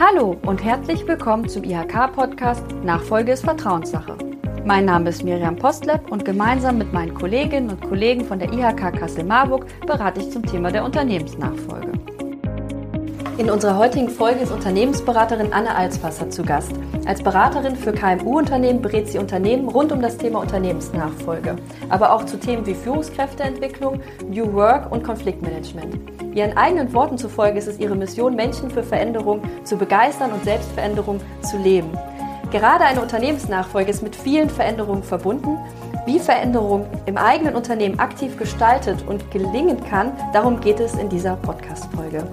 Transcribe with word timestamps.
Hallo 0.00 0.36
und 0.44 0.64
herzlich 0.64 1.06
willkommen 1.06 1.48
zum 1.48 1.62
IHK-Podcast 1.62 2.64
Nachfolge 2.82 3.30
ist 3.30 3.44
Vertrauenssache. 3.44 4.18
Mein 4.64 4.86
Name 4.86 5.10
ist 5.10 5.22
Miriam 5.22 5.54
Postlepp 5.54 6.10
und 6.10 6.24
gemeinsam 6.24 6.78
mit 6.78 6.92
meinen 6.92 7.14
Kolleginnen 7.14 7.70
und 7.70 7.80
Kollegen 7.80 8.24
von 8.24 8.40
der 8.40 8.52
IHK 8.52 8.98
Kassel-Marburg 8.98 9.66
berate 9.86 10.18
ich 10.18 10.30
zum 10.32 10.44
Thema 10.44 10.72
der 10.72 10.84
Unternehmensnachfolge. 10.84 11.83
In 13.36 13.50
unserer 13.50 13.76
heutigen 13.76 14.08
Folge 14.08 14.40
ist 14.40 14.52
Unternehmensberaterin 14.52 15.52
Anne 15.52 15.74
Alsfasser 15.74 16.30
zu 16.30 16.44
Gast. 16.44 16.70
Als 17.04 17.20
Beraterin 17.20 17.74
für 17.74 17.92
KMU-Unternehmen 17.92 18.80
berät 18.80 19.08
sie 19.08 19.18
Unternehmen 19.18 19.68
rund 19.68 19.90
um 19.90 20.00
das 20.00 20.16
Thema 20.16 20.38
Unternehmensnachfolge, 20.38 21.56
aber 21.88 22.12
auch 22.12 22.26
zu 22.26 22.38
Themen 22.38 22.64
wie 22.64 22.74
Führungskräfteentwicklung, 22.74 24.00
New 24.28 24.52
Work 24.52 24.92
und 24.92 25.02
Konfliktmanagement. 25.02 25.98
Ihren 26.32 26.56
eigenen 26.56 26.92
Worten 26.94 27.18
zufolge 27.18 27.58
ist 27.58 27.66
es 27.66 27.80
ihre 27.80 27.96
Mission, 27.96 28.36
Menschen 28.36 28.70
für 28.70 28.84
Veränderung 28.84 29.42
zu 29.64 29.76
begeistern 29.76 30.30
und 30.30 30.44
Selbstveränderung 30.44 31.18
zu 31.42 31.58
leben. 31.58 31.90
Gerade 32.52 32.84
eine 32.84 33.00
Unternehmensnachfolge 33.00 33.90
ist 33.90 34.04
mit 34.04 34.14
vielen 34.14 34.48
Veränderungen 34.48 35.02
verbunden. 35.02 35.58
Wie 36.06 36.20
Veränderung 36.20 36.86
im 37.06 37.16
eigenen 37.16 37.56
Unternehmen 37.56 37.98
aktiv 37.98 38.36
gestaltet 38.36 39.04
und 39.08 39.32
gelingen 39.32 39.82
kann, 39.82 40.12
darum 40.32 40.60
geht 40.60 40.78
es 40.78 40.94
in 40.94 41.08
dieser 41.08 41.34
Podcast-Folge. 41.34 42.28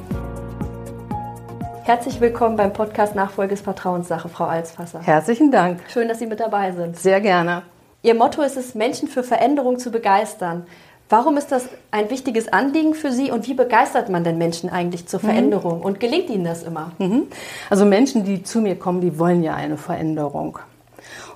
Herzlich 1.83 2.21
willkommen 2.21 2.57
beim 2.57 2.73
Podcast 2.73 3.15
Nachfolge 3.15 3.55
ist 3.55 3.63
Vertrauenssache, 3.63 4.29
Frau 4.29 4.45
Alsfasser. 4.45 5.01
Herzlichen 5.01 5.51
Dank. 5.51 5.79
Schön, 5.91 6.07
dass 6.07 6.19
Sie 6.19 6.27
mit 6.27 6.39
dabei 6.39 6.71
sind. 6.71 6.95
Sehr 6.95 7.19
gerne. 7.21 7.63
Ihr 8.03 8.13
Motto 8.13 8.43
ist 8.43 8.55
es, 8.55 8.75
Menschen 8.75 9.07
für 9.07 9.23
Veränderung 9.23 9.79
zu 9.79 9.89
begeistern. 9.89 10.67
Warum 11.09 11.37
ist 11.37 11.51
das 11.51 11.67
ein 11.89 12.11
wichtiges 12.11 12.53
Anliegen 12.53 12.93
für 12.93 13.11
Sie 13.11 13.31
und 13.31 13.47
wie 13.47 13.55
begeistert 13.55 14.09
man 14.09 14.23
denn 14.23 14.37
Menschen 14.37 14.69
eigentlich 14.69 15.07
zur 15.07 15.19
Veränderung? 15.19 15.79
Mhm. 15.79 15.85
Und 15.85 15.99
gelingt 15.99 16.29
Ihnen 16.29 16.45
das 16.45 16.61
immer? 16.61 16.91
Mhm. 16.99 17.23
Also 17.71 17.85
Menschen, 17.85 18.25
die 18.25 18.43
zu 18.43 18.61
mir 18.61 18.77
kommen, 18.77 19.01
die 19.01 19.17
wollen 19.17 19.41
ja 19.41 19.55
eine 19.55 19.77
Veränderung. 19.77 20.59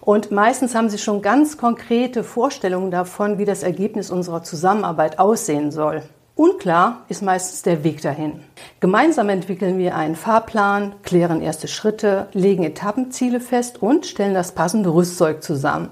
Und 0.01 0.29
meistens 0.29 0.75
haben 0.75 0.89
sie 0.89 0.99
schon 0.99 1.23
ganz 1.23 1.57
konkrete 1.57 2.23
Vorstellungen 2.23 2.91
davon, 2.91 3.39
wie 3.39 3.45
das 3.45 3.63
Ergebnis 3.63 4.11
unserer 4.11 4.43
Zusammenarbeit 4.43 5.17
aussehen 5.17 5.71
soll. 5.71 6.03
Unklar 6.37 7.05
ist 7.07 7.21
meistens 7.21 7.61
der 7.61 7.85
Weg 7.85 8.01
dahin. 8.01 8.41
Gemeinsam 8.81 9.29
entwickeln 9.29 9.77
wir 9.77 9.95
einen 9.95 10.17
Fahrplan, 10.17 10.95
klären 11.01 11.41
erste 11.41 11.69
Schritte, 11.69 12.27
legen 12.33 12.65
Etappenziele 12.65 13.39
fest 13.39 13.81
und 13.81 14.05
stellen 14.05 14.33
das 14.33 14.51
passende 14.51 14.93
Rüstzeug 14.93 15.41
zusammen. 15.41 15.91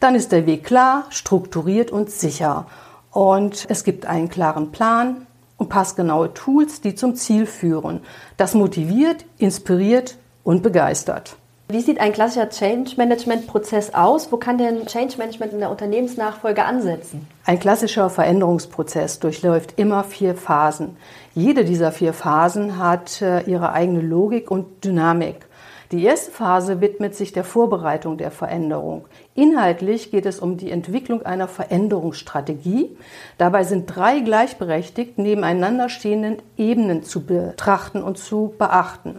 Dann 0.00 0.14
ist 0.14 0.32
der 0.32 0.46
Weg 0.46 0.64
klar, 0.64 1.04
strukturiert 1.10 1.90
und 1.90 2.10
sicher. 2.10 2.66
Und 3.10 3.66
es 3.68 3.84
gibt 3.84 4.06
einen 4.06 4.30
klaren 4.30 4.72
Plan 4.72 5.26
und 5.58 5.68
passgenaue 5.68 6.32
Tools, 6.32 6.80
die 6.80 6.94
zum 6.94 7.14
Ziel 7.14 7.44
führen. 7.44 8.00
Das 8.38 8.54
motiviert, 8.54 9.26
inspiriert 9.36 10.16
und 10.42 10.62
begeistert. 10.62 11.36
Wie 11.68 11.80
sieht 11.80 12.00
ein 12.00 12.12
klassischer 12.12 12.48
Change 12.48 12.92
Management 12.96 13.48
Prozess 13.48 13.92
aus? 13.92 14.30
Wo 14.30 14.36
kann 14.36 14.56
denn 14.56 14.86
Change 14.86 15.18
Management 15.18 15.52
in 15.52 15.58
der 15.58 15.70
Unternehmensnachfolge 15.72 16.64
ansetzen? 16.64 17.26
Ein 17.44 17.58
klassischer 17.58 18.08
Veränderungsprozess 18.08 19.18
durchläuft 19.18 19.74
immer 19.76 20.04
vier 20.04 20.36
Phasen. 20.36 20.96
Jede 21.34 21.64
dieser 21.64 21.90
vier 21.90 22.12
Phasen 22.12 22.78
hat 22.78 23.20
äh, 23.20 23.40
ihre 23.50 23.72
eigene 23.72 24.00
Logik 24.00 24.48
und 24.48 24.84
Dynamik. 24.84 25.46
Die 25.90 26.04
erste 26.04 26.30
Phase 26.30 26.80
widmet 26.80 27.16
sich 27.16 27.32
der 27.32 27.42
Vorbereitung 27.42 28.16
der 28.16 28.30
Veränderung. 28.30 29.06
Inhaltlich 29.34 30.12
geht 30.12 30.26
es 30.26 30.38
um 30.38 30.56
die 30.56 30.70
Entwicklung 30.70 31.26
einer 31.26 31.48
Veränderungsstrategie. 31.48 32.96
Dabei 33.38 33.64
sind 33.64 33.86
drei 33.86 34.20
gleichberechtigt 34.20 35.18
nebeneinander 35.18 35.88
stehenden 35.88 36.36
Ebenen 36.56 37.02
zu 37.02 37.26
betrachten 37.26 38.04
und 38.04 38.18
zu 38.18 38.54
beachten. 38.56 39.16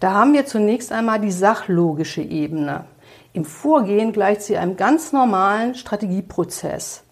Da 0.00 0.12
haben 0.12 0.34
wir 0.34 0.44
zunächst 0.44 0.92
einmal 0.92 1.20
die 1.20 1.30
sachlogische 1.30 2.22
Ebene. 2.22 2.84
Im 3.32 3.44
Vorgehen 3.44 4.12
gleicht 4.12 4.42
sie 4.42 4.56
einem 4.56 4.76
ganz 4.76 5.12
normalen 5.12 5.74
Strategieprozess. 5.74 7.02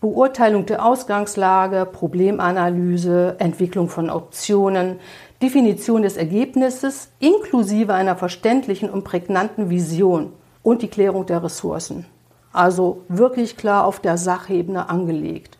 Beurteilung 0.00 0.66
der 0.66 0.84
Ausgangslage, 0.84 1.86
Problemanalyse, 1.86 3.36
Entwicklung 3.38 3.88
von 3.88 4.10
Optionen, 4.10 4.98
Definition 5.42 6.02
des 6.02 6.16
Ergebnisses 6.16 7.10
inklusive 7.20 7.94
einer 7.94 8.16
verständlichen 8.16 8.90
und 8.90 9.04
prägnanten 9.04 9.70
Vision 9.70 10.32
und 10.62 10.82
die 10.82 10.88
Klärung 10.88 11.26
der 11.26 11.42
Ressourcen. 11.42 12.06
Also 12.52 13.02
wirklich 13.08 13.56
klar 13.56 13.84
auf 13.84 14.00
der 14.00 14.18
Sachebene 14.18 14.88
angelegt. 14.88 15.58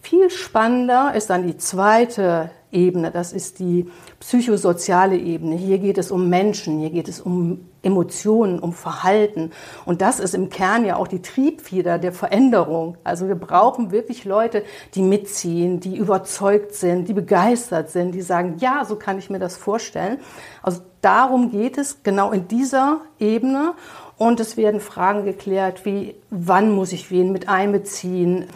Viel 0.00 0.30
spannender 0.30 1.14
ist 1.14 1.30
dann 1.30 1.46
die 1.46 1.56
zweite 1.56 2.50
Ebene, 2.76 3.10
das 3.10 3.32
ist 3.32 3.58
die 3.58 3.90
psychosoziale 4.20 5.16
Ebene. 5.16 5.56
Hier 5.56 5.78
geht 5.78 5.98
es 5.98 6.10
um 6.10 6.28
Menschen, 6.28 6.78
hier 6.78 6.90
geht 6.90 7.08
es 7.08 7.20
um 7.20 7.66
Emotionen, 7.82 8.58
um 8.58 8.72
Verhalten. 8.72 9.50
Und 9.86 10.02
das 10.02 10.20
ist 10.20 10.34
im 10.34 10.50
Kern 10.50 10.84
ja 10.84 10.96
auch 10.96 11.08
die 11.08 11.22
Triebfeder 11.22 11.98
der 11.98 12.12
Veränderung. 12.12 12.98
Also 13.02 13.28
wir 13.28 13.34
brauchen 13.34 13.92
wirklich 13.92 14.24
Leute, 14.24 14.62
die 14.94 15.02
mitziehen, 15.02 15.80
die 15.80 15.96
überzeugt 15.96 16.74
sind, 16.74 17.08
die 17.08 17.14
begeistert 17.14 17.90
sind, 17.90 18.12
die 18.12 18.22
sagen, 18.22 18.56
ja, 18.58 18.84
so 18.84 18.96
kann 18.96 19.18
ich 19.18 19.30
mir 19.30 19.38
das 19.38 19.56
vorstellen. 19.56 20.18
Also 20.62 20.82
darum 21.00 21.50
geht 21.50 21.78
es 21.78 22.02
genau 22.02 22.30
in 22.30 22.46
dieser 22.48 23.00
Ebene. 23.18 23.74
Und 24.18 24.40
es 24.40 24.56
werden 24.56 24.80
Fragen 24.80 25.24
geklärt, 25.24 25.84
wie 25.84 26.14
wann 26.30 26.72
muss 26.72 26.92
ich 26.92 27.10
wen 27.10 27.32
mit 27.32 27.48
einbeziehen? 27.48 28.46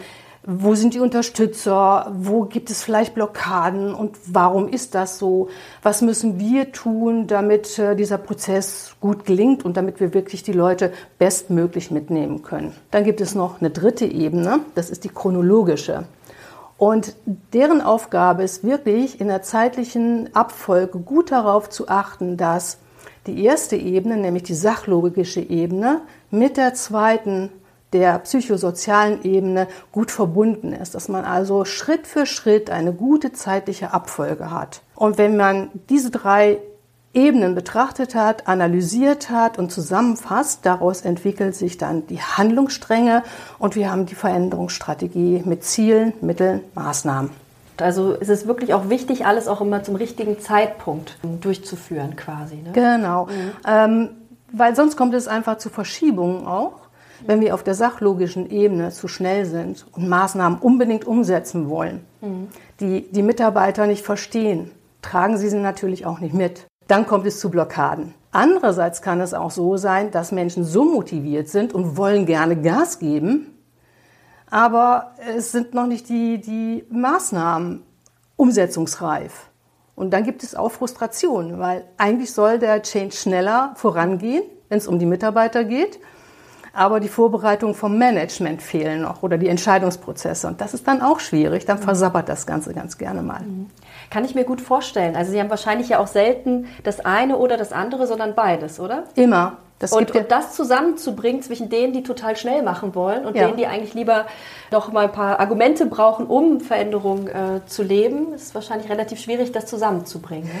Wo 0.43 0.73
sind 0.73 0.95
die 0.95 0.99
Unterstützer? 0.99 2.11
Wo 2.17 2.45
gibt 2.45 2.71
es 2.71 2.83
vielleicht 2.83 3.13
Blockaden? 3.13 3.93
Und 3.93 4.17
warum 4.25 4.67
ist 4.67 4.95
das 4.95 5.19
so? 5.19 5.49
Was 5.83 6.01
müssen 6.01 6.39
wir 6.39 6.71
tun, 6.71 7.27
damit 7.27 7.77
äh, 7.77 7.95
dieser 7.95 8.17
Prozess 8.17 8.95
gut 8.99 9.25
gelingt 9.25 9.63
und 9.63 9.77
damit 9.77 9.99
wir 9.99 10.15
wirklich 10.15 10.41
die 10.41 10.53
Leute 10.53 10.93
bestmöglich 11.19 11.91
mitnehmen 11.91 12.41
können? 12.41 12.75
Dann 12.89 13.03
gibt 13.03 13.21
es 13.21 13.35
noch 13.35 13.61
eine 13.61 13.69
dritte 13.69 14.05
Ebene. 14.05 14.61
Das 14.73 14.89
ist 14.89 15.03
die 15.03 15.09
chronologische. 15.09 16.05
Und 16.79 17.15
deren 17.53 17.79
Aufgabe 17.79 18.41
ist 18.41 18.63
wirklich 18.63 19.21
in 19.21 19.27
der 19.27 19.43
zeitlichen 19.43 20.35
Abfolge 20.35 20.97
gut 20.97 21.31
darauf 21.31 21.69
zu 21.69 21.87
achten, 21.87 22.37
dass 22.37 22.79
die 23.27 23.43
erste 23.43 23.75
Ebene, 23.75 24.17
nämlich 24.17 24.41
die 24.41 24.55
sachlogische 24.55 25.41
Ebene, 25.41 26.01
mit 26.31 26.57
der 26.57 26.73
zweiten 26.73 27.51
der 27.93 28.19
psychosozialen 28.19 29.23
Ebene 29.23 29.67
gut 29.91 30.11
verbunden 30.11 30.73
ist, 30.73 30.95
dass 30.95 31.09
man 31.09 31.25
also 31.25 31.65
Schritt 31.65 32.07
für 32.07 32.25
Schritt 32.25 32.69
eine 32.69 32.93
gute 32.93 33.33
zeitliche 33.33 33.93
Abfolge 33.93 34.51
hat. 34.51 34.81
Und 34.95 35.17
wenn 35.17 35.35
man 35.35 35.69
diese 35.89 36.09
drei 36.09 36.59
Ebenen 37.13 37.55
betrachtet 37.55 38.15
hat, 38.15 38.47
analysiert 38.47 39.29
hat 39.29 39.59
und 39.59 39.71
zusammenfasst, 39.71 40.65
daraus 40.65 41.01
entwickelt 41.01 41.55
sich 41.55 41.77
dann 41.77 42.07
die 42.07 42.21
Handlungsstränge 42.21 43.23
und 43.59 43.75
wir 43.75 43.91
haben 43.91 44.05
die 44.05 44.15
Veränderungsstrategie 44.15 45.43
mit 45.45 45.65
Zielen, 45.65 46.13
Mitteln, 46.21 46.61
Maßnahmen. 46.73 47.31
Also 47.77 48.13
ist 48.13 48.29
es 48.29 48.47
wirklich 48.47 48.73
auch 48.73 48.89
wichtig, 48.89 49.25
alles 49.25 49.47
auch 49.47 49.59
immer 49.59 49.83
zum 49.83 49.95
richtigen 49.95 50.39
Zeitpunkt 50.39 51.17
durchzuführen 51.41 52.15
quasi. 52.15 52.55
Ne? 52.55 52.71
Genau, 52.73 53.25
mhm. 53.25 53.51
ähm, 53.67 54.09
weil 54.53 54.75
sonst 54.75 54.95
kommt 54.95 55.13
es 55.13 55.27
einfach 55.27 55.57
zu 55.57 55.69
Verschiebungen 55.69 56.45
auch 56.45 56.73
wenn 57.25 57.41
wir 57.41 57.53
auf 57.53 57.63
der 57.63 57.73
sachlogischen 57.73 58.49
Ebene 58.49 58.91
zu 58.91 59.07
schnell 59.07 59.45
sind 59.45 59.85
und 59.91 60.07
Maßnahmen 60.07 60.59
unbedingt 60.59 61.05
umsetzen 61.05 61.69
wollen, 61.69 62.05
mhm. 62.21 62.47
die 62.79 63.11
die 63.11 63.23
Mitarbeiter 63.23 63.87
nicht 63.87 64.05
verstehen, 64.05 64.71
tragen 65.01 65.37
sie 65.37 65.49
sie 65.49 65.57
natürlich 65.57 66.05
auch 66.05 66.19
nicht 66.19 66.33
mit. 66.33 66.65
Dann 66.87 67.05
kommt 67.07 67.25
es 67.25 67.39
zu 67.39 67.49
Blockaden. 67.49 68.13
Andererseits 68.31 69.01
kann 69.01 69.19
es 69.19 69.33
auch 69.33 69.51
so 69.51 69.77
sein, 69.77 70.11
dass 70.11 70.31
Menschen 70.31 70.63
so 70.63 70.85
motiviert 70.85 71.49
sind 71.49 71.73
und 71.73 71.97
wollen 71.97 72.25
gerne 72.25 72.55
Gas 72.59 72.99
geben, 72.99 73.57
aber 74.49 75.11
es 75.35 75.51
sind 75.51 75.73
noch 75.73 75.87
nicht 75.87 76.09
die, 76.09 76.39
die 76.39 76.85
Maßnahmen 76.89 77.83
umsetzungsreif. 78.35 79.49
Und 79.95 80.11
dann 80.11 80.23
gibt 80.23 80.43
es 80.43 80.55
auch 80.55 80.71
Frustration, 80.71 81.59
weil 81.59 81.85
eigentlich 81.97 82.33
soll 82.33 82.59
der 82.59 82.81
Change 82.81 83.15
schneller 83.15 83.73
vorangehen, 83.75 84.43
wenn 84.69 84.77
es 84.77 84.87
um 84.87 84.97
die 84.99 85.05
Mitarbeiter 85.05 85.63
geht 85.63 85.99
aber 86.73 86.99
die 86.99 87.09
Vorbereitung 87.09 87.73
vom 87.73 87.97
Management 87.97 88.61
fehlen 88.61 89.01
noch 89.01 89.23
oder 89.23 89.37
die 89.37 89.49
Entscheidungsprozesse. 89.49 90.47
Und 90.47 90.61
das 90.61 90.73
ist 90.73 90.87
dann 90.87 91.01
auch 91.01 91.19
schwierig, 91.19 91.65
dann 91.65 91.77
versabbert 91.77 92.29
das 92.29 92.45
Ganze 92.45 92.73
ganz 92.73 92.97
gerne 92.97 93.21
mal. 93.21 93.41
Mhm. 93.41 93.69
Kann 94.09 94.25
ich 94.25 94.35
mir 94.35 94.43
gut 94.43 94.61
vorstellen. 94.61 95.15
Also 95.15 95.31
Sie 95.31 95.39
haben 95.39 95.49
wahrscheinlich 95.49 95.89
ja 95.89 95.99
auch 95.99 96.07
selten 96.07 96.67
das 96.83 96.99
eine 96.99 97.37
oder 97.37 97.57
das 97.57 97.71
andere, 97.71 98.07
sondern 98.07 98.35
beides, 98.35 98.79
oder? 98.79 99.03
Immer. 99.15 99.57
Das 99.79 99.93
und, 99.93 100.11
und, 100.15 100.31
das 100.31 100.53
zusammenzubringen 100.53 101.41
zwischen 101.41 101.69
denen, 101.69 101.91
die 101.91 102.03
total 102.03 102.37
schnell 102.37 102.61
machen 102.61 102.93
wollen 102.93 103.25
und 103.25 103.35
ja. 103.35 103.45
denen, 103.45 103.57
die 103.57 103.65
eigentlich 103.65 103.95
lieber 103.95 104.27
noch 104.69 104.91
mal 104.91 105.05
ein 105.05 105.11
paar 105.11 105.39
Argumente 105.39 105.87
brauchen, 105.87 106.27
um 106.27 106.61
Veränderung 106.61 107.27
äh, 107.27 107.65
zu 107.65 107.81
leben, 107.81 108.31
ist 108.33 108.53
wahrscheinlich 108.53 108.91
relativ 108.91 109.19
schwierig, 109.19 109.51
das 109.51 109.65
zusammenzubringen. 109.65 110.45
Ne? 110.45 110.59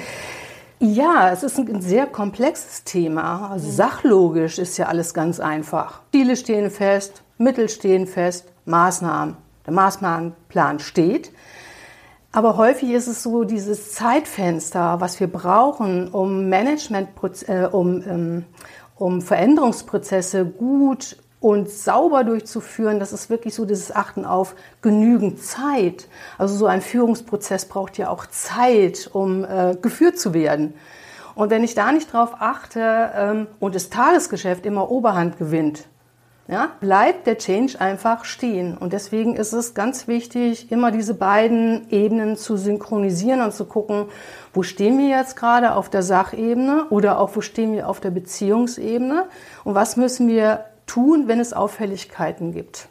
Ja, 0.83 1.29
es 1.29 1.43
ist 1.43 1.59
ein 1.59 1.79
sehr 1.79 2.07
komplexes 2.07 2.83
Thema. 2.83 3.51
Also 3.51 3.69
sachlogisch 3.69 4.57
ist 4.57 4.77
ja 4.79 4.87
alles 4.87 5.13
ganz 5.13 5.39
einfach. 5.39 6.01
Ziele 6.11 6.35
stehen 6.35 6.71
fest, 6.71 7.21
Mittel 7.37 7.69
stehen 7.69 8.07
fest, 8.07 8.51
Maßnahmen. 8.65 9.37
Der 9.67 9.73
Maßnahmenplan 9.73 10.79
steht. 10.79 11.31
Aber 12.31 12.57
häufig 12.57 12.89
ist 12.89 13.05
es 13.05 13.21
so, 13.21 13.43
dieses 13.43 13.91
Zeitfenster, 13.91 14.99
was 14.99 15.19
wir 15.19 15.27
brauchen, 15.27 16.07
um 16.07 16.49
Management, 16.49 17.09
äh, 17.47 17.67
um, 17.71 18.01
ähm, 18.01 18.45
um 18.95 19.21
Veränderungsprozesse 19.21 20.45
gut 20.45 21.17
und 21.41 21.69
sauber 21.69 22.23
durchzuführen, 22.23 22.99
das 22.99 23.11
ist 23.11 23.29
wirklich 23.29 23.55
so 23.55 23.65
dieses 23.65 23.93
Achten 23.93 24.25
auf 24.25 24.55
genügend 24.81 25.43
Zeit. 25.43 26.07
Also 26.37 26.55
so 26.55 26.67
ein 26.67 26.81
Führungsprozess 26.81 27.65
braucht 27.65 27.97
ja 27.97 28.09
auch 28.09 28.27
Zeit, 28.27 29.09
um 29.11 29.43
äh, 29.43 29.75
geführt 29.81 30.19
zu 30.19 30.33
werden. 30.33 30.75
Und 31.33 31.49
wenn 31.49 31.63
ich 31.63 31.73
da 31.73 31.91
nicht 31.91 32.13
drauf 32.13 32.35
achte 32.39 33.11
ähm, 33.15 33.47
und 33.59 33.73
das 33.73 33.89
Tagesgeschäft 33.89 34.65
immer 34.67 34.91
Oberhand 34.91 35.39
gewinnt, 35.39 35.87
ja, 36.47 36.69
bleibt 36.79 37.27
der 37.27 37.37
Change 37.37 37.79
einfach 37.79 38.25
stehen. 38.25 38.77
Und 38.77 38.93
deswegen 38.93 39.35
ist 39.35 39.53
es 39.53 39.73
ganz 39.73 40.07
wichtig, 40.07 40.71
immer 40.71 40.91
diese 40.91 41.13
beiden 41.13 41.89
Ebenen 41.89 42.35
zu 42.35 42.57
synchronisieren 42.57 43.41
und 43.41 43.53
zu 43.53 43.65
gucken, 43.65 44.07
wo 44.53 44.61
stehen 44.61 44.97
wir 44.97 45.07
jetzt 45.07 45.37
gerade 45.37 45.75
auf 45.75 45.89
der 45.89 46.03
Sachebene 46.03 46.87
oder 46.89 47.19
auch 47.19 47.35
wo 47.35 47.41
stehen 47.41 47.73
wir 47.73 47.87
auf 47.87 48.01
der 48.01 48.11
Beziehungsebene 48.11 49.27
und 49.63 49.75
was 49.75 49.95
müssen 49.95 50.27
wir 50.27 50.65
tun, 50.91 51.27
wenn 51.27 51.39
es 51.39 51.53
Auffälligkeiten 51.53 52.51
gibt. 52.51 52.89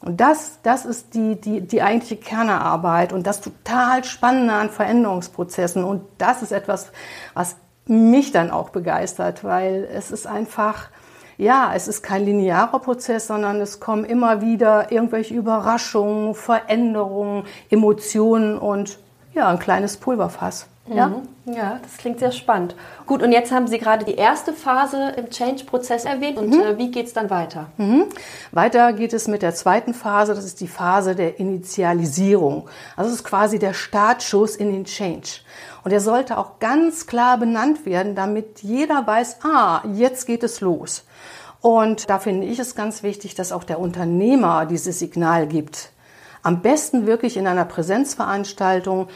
Und 0.00 0.20
das, 0.20 0.58
das 0.62 0.84
ist 0.84 1.14
die, 1.14 1.40
die, 1.40 1.60
die 1.60 1.82
eigentliche 1.82 2.16
Kernarbeit 2.16 3.12
und 3.12 3.26
das 3.26 3.40
total 3.40 4.04
Spannende 4.04 4.54
an 4.54 4.70
Veränderungsprozessen. 4.70 5.84
Und 5.84 6.02
das 6.18 6.42
ist 6.42 6.52
etwas, 6.52 6.90
was 7.34 7.56
mich 7.86 8.32
dann 8.32 8.50
auch 8.50 8.70
begeistert, 8.70 9.44
weil 9.44 9.88
es 9.92 10.10
ist 10.10 10.26
einfach, 10.26 10.88
ja, 11.36 11.72
es 11.74 11.88
ist 11.88 12.02
kein 12.02 12.24
linearer 12.24 12.78
Prozess, 12.78 13.26
sondern 13.26 13.60
es 13.60 13.80
kommen 13.80 14.04
immer 14.04 14.40
wieder 14.42 14.92
irgendwelche 14.92 15.34
Überraschungen, 15.34 16.34
Veränderungen, 16.34 17.44
Emotionen 17.70 18.58
und 18.58 18.98
ja, 19.34 19.48
ein 19.48 19.58
kleines 19.58 19.96
Pulverfass. 19.96 20.66
Ja? 20.94 21.08
Mhm. 21.08 21.52
ja, 21.54 21.78
das 21.82 21.96
klingt 21.98 22.18
sehr 22.18 22.32
spannend. 22.32 22.74
Gut, 23.06 23.22
und 23.22 23.32
jetzt 23.32 23.52
haben 23.52 23.68
Sie 23.68 23.78
gerade 23.78 24.04
die 24.04 24.16
erste 24.16 24.52
Phase 24.52 25.14
im 25.16 25.30
Change-Prozess 25.30 26.04
erwähnt. 26.04 26.38
Und 26.38 26.50
mhm. 26.50 26.60
äh, 26.60 26.78
wie 26.78 26.90
geht 26.90 27.06
es 27.06 27.12
dann 27.12 27.30
weiter? 27.30 27.66
Mhm. 27.76 28.06
Weiter 28.52 28.92
geht 28.92 29.12
es 29.12 29.28
mit 29.28 29.42
der 29.42 29.54
zweiten 29.54 29.94
Phase. 29.94 30.34
Das 30.34 30.44
ist 30.44 30.60
die 30.60 30.68
Phase 30.68 31.14
der 31.14 31.38
Initialisierung. 31.38 32.68
Also 32.96 33.10
es 33.10 33.16
ist 33.16 33.24
quasi 33.24 33.58
der 33.58 33.72
Startschuss 33.72 34.56
in 34.56 34.72
den 34.72 34.84
Change. 34.84 35.40
Und 35.84 35.92
er 35.92 36.00
sollte 36.00 36.38
auch 36.38 36.58
ganz 36.58 37.06
klar 37.06 37.38
benannt 37.38 37.86
werden, 37.86 38.14
damit 38.14 38.60
jeder 38.62 39.06
weiß, 39.06 39.38
ah, 39.44 39.82
jetzt 39.94 40.26
geht 40.26 40.42
es 40.42 40.60
los. 40.60 41.04
Und 41.60 42.08
da 42.08 42.18
finde 42.18 42.46
ich 42.46 42.58
es 42.58 42.74
ganz 42.74 43.02
wichtig, 43.02 43.34
dass 43.34 43.52
auch 43.52 43.64
der 43.64 43.78
Unternehmer 43.78 44.66
dieses 44.66 44.98
Signal 44.98 45.46
gibt. 45.46 45.90
Am 46.42 46.62
besten 46.62 47.06
wirklich 47.06 47.36
in 47.36 47.46
einer 47.46 47.66
Präsenzveranstaltung, 47.66 49.08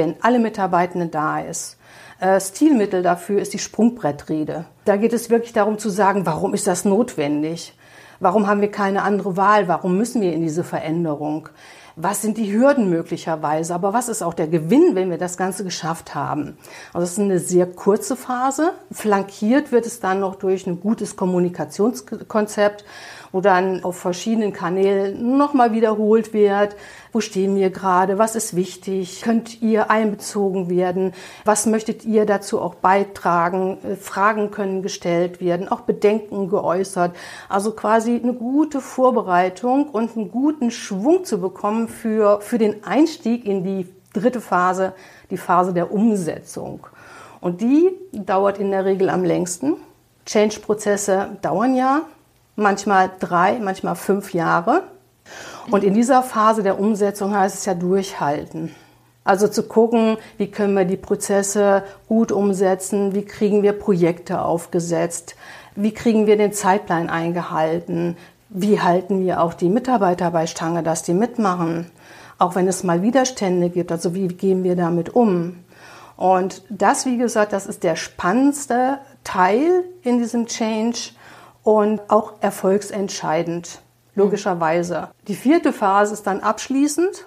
wenn 0.00 0.16
alle 0.22 0.38
Mitarbeitenden 0.38 1.10
da 1.10 1.40
ist. 1.40 1.76
Äh, 2.20 2.40
Stilmittel 2.40 3.02
dafür 3.02 3.40
ist 3.40 3.52
die 3.52 3.58
Sprungbrettrede. 3.58 4.64
Da 4.86 4.96
geht 4.96 5.12
es 5.12 5.28
wirklich 5.28 5.52
darum 5.52 5.78
zu 5.78 5.90
sagen, 5.90 6.24
warum 6.24 6.54
ist 6.54 6.66
das 6.66 6.86
notwendig? 6.86 7.74
Warum 8.18 8.46
haben 8.46 8.62
wir 8.62 8.70
keine 8.70 9.02
andere 9.02 9.36
Wahl? 9.36 9.68
Warum 9.68 9.96
müssen 9.96 10.22
wir 10.22 10.32
in 10.32 10.42
diese 10.42 10.64
Veränderung? 10.64 11.50
Was 11.96 12.22
sind 12.22 12.38
die 12.38 12.50
Hürden 12.50 12.88
möglicherweise? 12.88 13.74
Aber 13.74 13.92
was 13.92 14.08
ist 14.08 14.22
auch 14.22 14.32
der 14.32 14.48
Gewinn, 14.48 14.94
wenn 14.94 15.10
wir 15.10 15.18
das 15.18 15.36
Ganze 15.36 15.64
geschafft 15.64 16.14
haben? 16.14 16.56
Also 16.94 17.04
es 17.04 17.12
ist 17.12 17.18
eine 17.18 17.38
sehr 17.38 17.66
kurze 17.66 18.16
Phase. 18.16 18.72
Flankiert 18.90 19.70
wird 19.70 19.84
es 19.84 20.00
dann 20.00 20.20
noch 20.20 20.36
durch 20.36 20.66
ein 20.66 20.80
gutes 20.80 21.16
Kommunikationskonzept 21.16 22.84
wo 23.32 23.40
dann 23.40 23.84
auf 23.84 23.96
verschiedenen 23.96 24.52
Kanälen 24.52 25.36
nochmal 25.36 25.72
wiederholt 25.72 26.32
wird, 26.32 26.76
wo 27.12 27.20
stehen 27.20 27.56
wir 27.56 27.70
gerade, 27.70 28.18
was 28.18 28.36
ist 28.36 28.56
wichtig, 28.56 29.22
könnt 29.22 29.62
ihr 29.62 29.90
einbezogen 29.90 30.68
werden, 30.68 31.12
was 31.44 31.66
möchtet 31.66 32.04
ihr 32.04 32.26
dazu 32.26 32.60
auch 32.60 32.74
beitragen, 32.74 33.78
äh, 33.84 33.96
Fragen 33.96 34.50
können 34.50 34.82
gestellt 34.82 35.40
werden, 35.40 35.68
auch 35.68 35.82
Bedenken 35.82 36.48
geäußert. 36.48 37.14
Also 37.48 37.72
quasi 37.72 38.20
eine 38.22 38.34
gute 38.34 38.80
Vorbereitung 38.80 39.88
und 39.88 40.16
einen 40.16 40.30
guten 40.30 40.70
Schwung 40.70 41.24
zu 41.24 41.40
bekommen 41.40 41.88
für, 41.88 42.40
für 42.40 42.58
den 42.58 42.84
Einstieg 42.84 43.44
in 43.44 43.64
die 43.64 43.88
dritte 44.12 44.40
Phase, 44.40 44.92
die 45.30 45.36
Phase 45.36 45.72
der 45.72 45.92
Umsetzung. 45.92 46.86
Und 47.40 47.60
die 47.60 47.90
dauert 48.12 48.58
in 48.58 48.70
der 48.70 48.84
Regel 48.84 49.08
am 49.08 49.24
längsten. 49.24 49.76
Change-Prozesse 50.26 51.38
dauern 51.40 51.74
ja 51.74 52.02
manchmal 52.60 53.10
drei, 53.18 53.58
manchmal 53.58 53.96
fünf 53.96 54.32
Jahre. 54.32 54.84
Und 55.70 55.84
in 55.84 55.94
dieser 55.94 56.22
Phase 56.22 56.62
der 56.62 56.78
Umsetzung 56.78 57.34
heißt 57.34 57.58
es 57.58 57.64
ja 57.64 57.74
durchhalten. 57.74 58.74
Also 59.24 59.48
zu 59.48 59.64
gucken, 59.64 60.16
wie 60.38 60.50
können 60.50 60.74
wir 60.74 60.84
die 60.84 60.96
Prozesse 60.96 61.84
gut 62.08 62.32
umsetzen, 62.32 63.14
wie 63.14 63.24
kriegen 63.24 63.62
wir 63.62 63.72
Projekte 63.72 64.42
aufgesetzt, 64.42 65.36
wie 65.76 65.92
kriegen 65.92 66.26
wir 66.26 66.36
den 66.36 66.52
Zeitplan 66.52 67.10
eingehalten, 67.10 68.16
wie 68.48 68.80
halten 68.80 69.20
wir 69.24 69.42
auch 69.42 69.54
die 69.54 69.68
Mitarbeiter 69.68 70.30
bei 70.30 70.46
Stange, 70.46 70.82
dass 70.82 71.02
die 71.02 71.14
mitmachen, 71.14 71.90
auch 72.38 72.54
wenn 72.54 72.66
es 72.66 72.82
mal 72.82 73.02
Widerstände 73.02 73.68
gibt, 73.68 73.92
also 73.92 74.14
wie 74.14 74.28
gehen 74.28 74.64
wir 74.64 74.74
damit 74.74 75.14
um. 75.14 75.56
Und 76.16 76.62
das, 76.68 77.06
wie 77.06 77.16
gesagt, 77.16 77.52
das 77.52 77.66
ist 77.66 77.84
der 77.84 77.96
spannendste 77.96 78.98
Teil 79.22 79.84
in 80.02 80.18
diesem 80.18 80.46
Change, 80.46 81.12
und 81.62 82.00
auch 82.08 82.34
erfolgsentscheidend, 82.40 83.80
logischerweise. 84.14 85.08
Die 85.28 85.34
vierte 85.34 85.72
Phase 85.72 86.14
ist 86.14 86.26
dann 86.26 86.40
abschließend. 86.40 87.26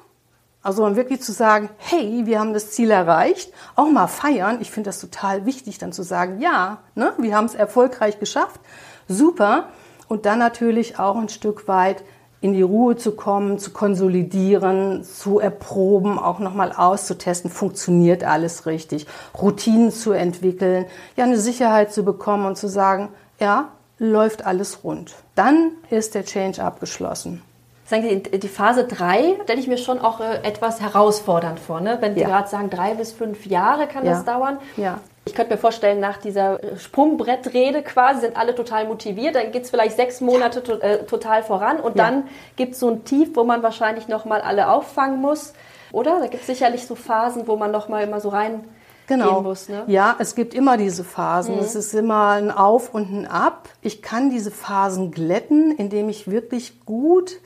Also 0.62 0.83
dann 0.83 0.95
wirklich 0.95 1.21
zu 1.21 1.33
sagen, 1.33 1.69
hey, 1.77 2.25
wir 2.25 2.39
haben 2.39 2.53
das 2.53 2.71
Ziel 2.71 2.89
erreicht, 2.89 3.51
auch 3.75 3.89
mal 3.89 4.07
feiern. 4.07 4.59
Ich 4.62 4.71
finde 4.71 4.89
das 4.89 5.01
total 5.01 5.45
wichtig, 5.45 5.77
dann 5.77 5.91
zu 5.91 6.03
sagen, 6.03 6.39
ja, 6.39 6.77
ne, 6.95 7.12
wir 7.18 7.35
haben 7.35 7.45
es 7.45 7.53
erfolgreich 7.53 8.18
geschafft, 8.18 8.62
super. 9.09 9.68
Und 10.07 10.25
dann 10.25 10.39
natürlich 10.39 11.00
auch 11.00 11.18
ein 11.18 11.27
Stück 11.27 11.68
weit 11.68 12.03
in 12.39 12.53
die 12.53 12.62
Ruhe 12.62 12.95
zu 12.97 13.13
kommen, 13.13 13.57
zu 13.57 13.71
konsolidieren, 13.71 15.03
zu 15.03 15.39
erproben, 15.39 16.19
auch 16.19 16.39
nochmal 16.39 16.71
auszutesten, 16.71 17.50
funktioniert 17.50 18.24
alles 18.24 18.65
richtig, 18.65 19.07
Routinen 19.41 19.91
zu 19.91 20.12
entwickeln, 20.12 20.86
ja 21.15 21.24
eine 21.24 21.38
Sicherheit 21.38 21.94
zu 21.94 22.03
bekommen 22.03 22.45
und 22.45 22.57
zu 22.57 22.68
sagen, 22.68 23.09
ja, 23.39 23.69
läuft 24.03 24.45
alles 24.45 24.83
rund. 24.83 25.15
Dann 25.35 25.71
ist 25.89 26.15
der 26.15 26.25
Change 26.25 26.63
abgeschlossen. 26.63 27.41
Sagen 27.85 28.03
Sie, 28.03 28.39
die 28.39 28.47
Phase 28.47 28.85
3 28.85 29.39
stelle 29.44 29.59
ich 29.59 29.67
mir 29.67 29.77
schon 29.77 30.00
auch 30.00 30.19
äh, 30.19 30.39
etwas 30.44 30.81
herausfordernd 30.81 31.59
vor. 31.59 31.81
Ne? 31.81 31.97
Wenn 32.00 32.13
Sie 32.15 32.21
ja. 32.21 32.27
gerade 32.27 32.47
sagen, 32.47 32.69
drei 32.69 32.94
bis 32.95 33.11
fünf 33.11 33.45
Jahre 33.45 33.88
kann 33.88 34.05
ja. 34.05 34.13
das 34.13 34.25
dauern. 34.25 34.57
Ja. 34.77 35.00
Ich 35.25 35.33
könnte 35.33 35.53
mir 35.53 35.57
vorstellen, 35.57 36.00
nach 36.00 36.17
dieser 36.17 36.60
Sprungbrettrede 36.77 37.81
quasi 37.81 38.22
sind 38.22 38.36
alle 38.36 38.55
total 38.55 38.88
motiviert. 38.88 39.36
Dann 39.36 39.51
geht 39.51 39.63
es 39.63 39.69
vielleicht 39.69 39.95
sechs 39.95 40.22
Monate 40.22 40.63
to 40.63 40.74
äh, 40.79 41.05
total 41.05 41.43
voran 41.43 41.79
und 41.79 41.95
ja. 41.95 42.05
dann 42.05 42.24
gibt 42.55 42.74
es 42.74 42.79
so 42.79 42.89
ein 42.89 43.05
Tief, 43.05 43.29
wo 43.36 43.43
man 43.43 43.63
wahrscheinlich 43.63 44.07
nochmal 44.07 44.41
alle 44.41 44.69
auffangen 44.69 45.22
muss. 45.22 45.53
Oder? 45.91 46.19
Da 46.19 46.27
gibt 46.27 46.41
es 46.41 46.48
sicherlich 46.48 46.88
so 46.88 46.95
Phasen, 46.95 47.48
wo 47.48 47.55
man 47.55 47.72
nochmal 47.72 48.03
immer 48.03 48.19
so 48.19 48.29
rein 48.29 48.65
genau. 49.07 49.36
gehen 49.36 49.43
muss. 49.43 49.69
Ne? 49.69 49.83
Ja, 49.88 50.15
es 50.19 50.36
gibt 50.36 50.53
immer 50.53 50.77
diese 50.77 51.03
Phasen. 51.03 51.55
Mhm. 51.55 51.62
Es 51.62 51.75
ist 51.75 51.93
immer 51.93 52.29
ein 52.29 52.51
Auf 52.51 52.93
und 52.93 53.12
ein 53.12 53.27
Ab. 53.27 53.69
Ich 53.81 54.01
kann 54.01 54.29
diese 54.29 54.51
Phasen 54.51 55.12
glätten, 55.12 55.72
indem 55.72 56.10
ich 56.10 56.29
wirklich 56.29 56.86
gut 56.86 57.39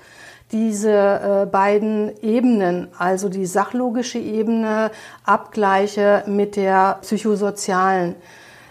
diese 0.52 0.92
äh, 0.92 1.46
beiden 1.46 2.12
Ebenen, 2.22 2.88
also 2.98 3.28
die 3.28 3.46
sachlogische 3.46 4.20
Ebene, 4.20 4.92
abgleiche 5.26 6.24
mit 6.26 6.56
der 6.56 7.00
psychosozialen. 7.02 8.16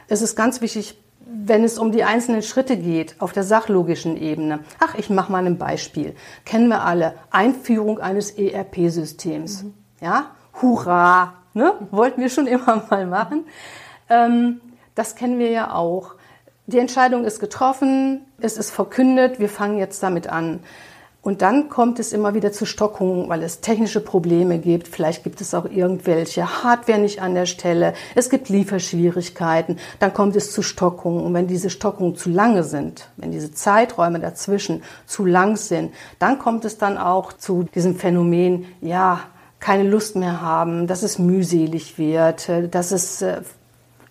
Es 0.08 0.22
ist 0.22 0.36
ganz 0.36 0.60
wichtig, 0.60 0.98
wenn 1.26 1.64
es 1.64 1.78
um 1.78 1.92
die 1.92 2.04
einzelnen 2.04 2.42
Schritte 2.42 2.76
geht 2.76 3.16
auf 3.20 3.32
der 3.32 3.42
sachlogischen 3.42 4.16
Ebene. 4.16 4.60
Ach, 4.78 4.94
ich 4.94 5.10
mache 5.10 5.30
mal 5.30 5.44
ein 5.44 5.58
Beispiel. 5.58 6.14
Kennen 6.44 6.68
wir 6.68 6.84
alle. 6.84 7.14
Einführung 7.30 7.98
eines 7.98 8.30
ERP-Systems. 8.30 9.64
Mhm. 9.64 9.74
Ja, 10.00 10.30
hurra, 10.62 11.34
Ne? 11.56 11.72
Wollten 11.90 12.20
wir 12.20 12.28
schon 12.28 12.46
immer 12.46 12.84
mal 12.90 13.06
machen. 13.06 13.46
Ähm, 14.10 14.60
das 14.94 15.14
kennen 15.16 15.38
wir 15.38 15.50
ja 15.50 15.74
auch. 15.74 16.14
Die 16.66 16.78
Entscheidung 16.78 17.24
ist 17.24 17.40
getroffen, 17.40 18.26
es 18.40 18.58
ist 18.58 18.70
verkündet, 18.70 19.38
wir 19.38 19.48
fangen 19.48 19.78
jetzt 19.78 20.02
damit 20.02 20.28
an. 20.28 20.60
Und 21.22 21.42
dann 21.42 21.70
kommt 21.70 21.98
es 21.98 22.12
immer 22.12 22.34
wieder 22.34 22.52
zu 22.52 22.66
Stockungen, 22.66 23.28
weil 23.28 23.42
es 23.42 23.60
technische 23.60 24.00
Probleme 24.00 24.58
gibt. 24.58 24.86
Vielleicht 24.86 25.24
gibt 25.24 25.40
es 25.40 25.54
auch 25.54 25.64
irgendwelche 25.64 26.62
Hardware 26.62 26.98
nicht 26.98 27.22
an 27.22 27.34
der 27.34 27.46
Stelle. 27.46 27.94
Es 28.14 28.30
gibt 28.30 28.48
Lieferschwierigkeiten. 28.48 29.78
Dann 29.98 30.12
kommt 30.12 30.36
es 30.36 30.52
zu 30.52 30.62
Stockungen. 30.62 31.24
Und 31.24 31.34
wenn 31.34 31.46
diese 31.46 31.70
Stockungen 31.70 32.16
zu 32.16 32.28
lange 32.28 32.64
sind, 32.64 33.08
wenn 33.16 33.32
diese 33.32 33.52
Zeiträume 33.52 34.20
dazwischen 34.20 34.82
zu 35.06 35.24
lang 35.24 35.56
sind, 35.56 35.94
dann 36.18 36.38
kommt 36.38 36.64
es 36.64 36.78
dann 36.78 36.98
auch 36.98 37.32
zu 37.32 37.64
diesem 37.74 37.96
Phänomen, 37.96 38.66
ja, 38.80 39.20
keine 39.60 39.88
Lust 39.88 40.16
mehr 40.16 40.40
haben, 40.40 40.86
dass 40.86 41.02
es 41.02 41.18
mühselig 41.18 41.98
wird, 41.98 42.50
dass 42.70 42.92
es 42.92 43.22
äh, 43.22 43.40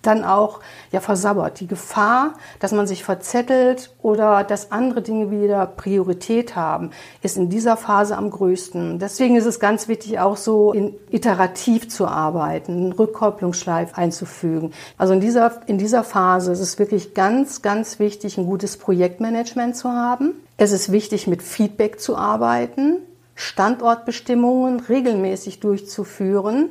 dann 0.05 0.23
auch 0.23 0.59
ja 0.91 0.99
versabbert. 0.99 1.59
Die 1.59 1.67
Gefahr, 1.67 2.33
dass 2.59 2.71
man 2.71 2.87
sich 2.87 3.03
verzettelt 3.03 3.91
oder 4.01 4.43
dass 4.43 4.71
andere 4.71 5.01
Dinge 5.01 5.31
wieder 5.31 5.65
Priorität 5.65 6.55
haben, 6.55 6.91
ist 7.21 7.37
in 7.37 7.49
dieser 7.49 7.77
Phase 7.77 8.17
am 8.17 8.29
größten. 8.29 8.99
Deswegen 8.99 9.35
ist 9.35 9.45
es 9.45 9.59
ganz 9.59 9.87
wichtig, 9.87 10.19
auch 10.19 10.37
so 10.37 10.73
iterativ 11.09 11.89
zu 11.89 12.07
arbeiten, 12.07 12.73
einen 12.73 12.91
Rückkopplungsschleif 12.91 13.97
einzufügen. 13.97 14.71
Also 14.97 15.13
in 15.13 15.21
dieser, 15.21 15.61
in 15.67 15.77
dieser 15.77 16.03
Phase 16.03 16.51
ist 16.51 16.59
es 16.59 16.79
wirklich 16.79 17.13
ganz, 17.13 17.61
ganz 17.61 17.99
wichtig, 17.99 18.37
ein 18.37 18.45
gutes 18.45 18.77
Projektmanagement 18.77 19.75
zu 19.75 19.89
haben. 19.89 20.33
Es 20.57 20.71
ist 20.71 20.91
wichtig, 20.91 21.27
mit 21.27 21.41
Feedback 21.41 21.99
zu 21.99 22.15
arbeiten, 22.15 22.99
Standortbestimmungen 23.35 24.79
regelmäßig 24.79 25.59
durchzuführen 25.59 26.69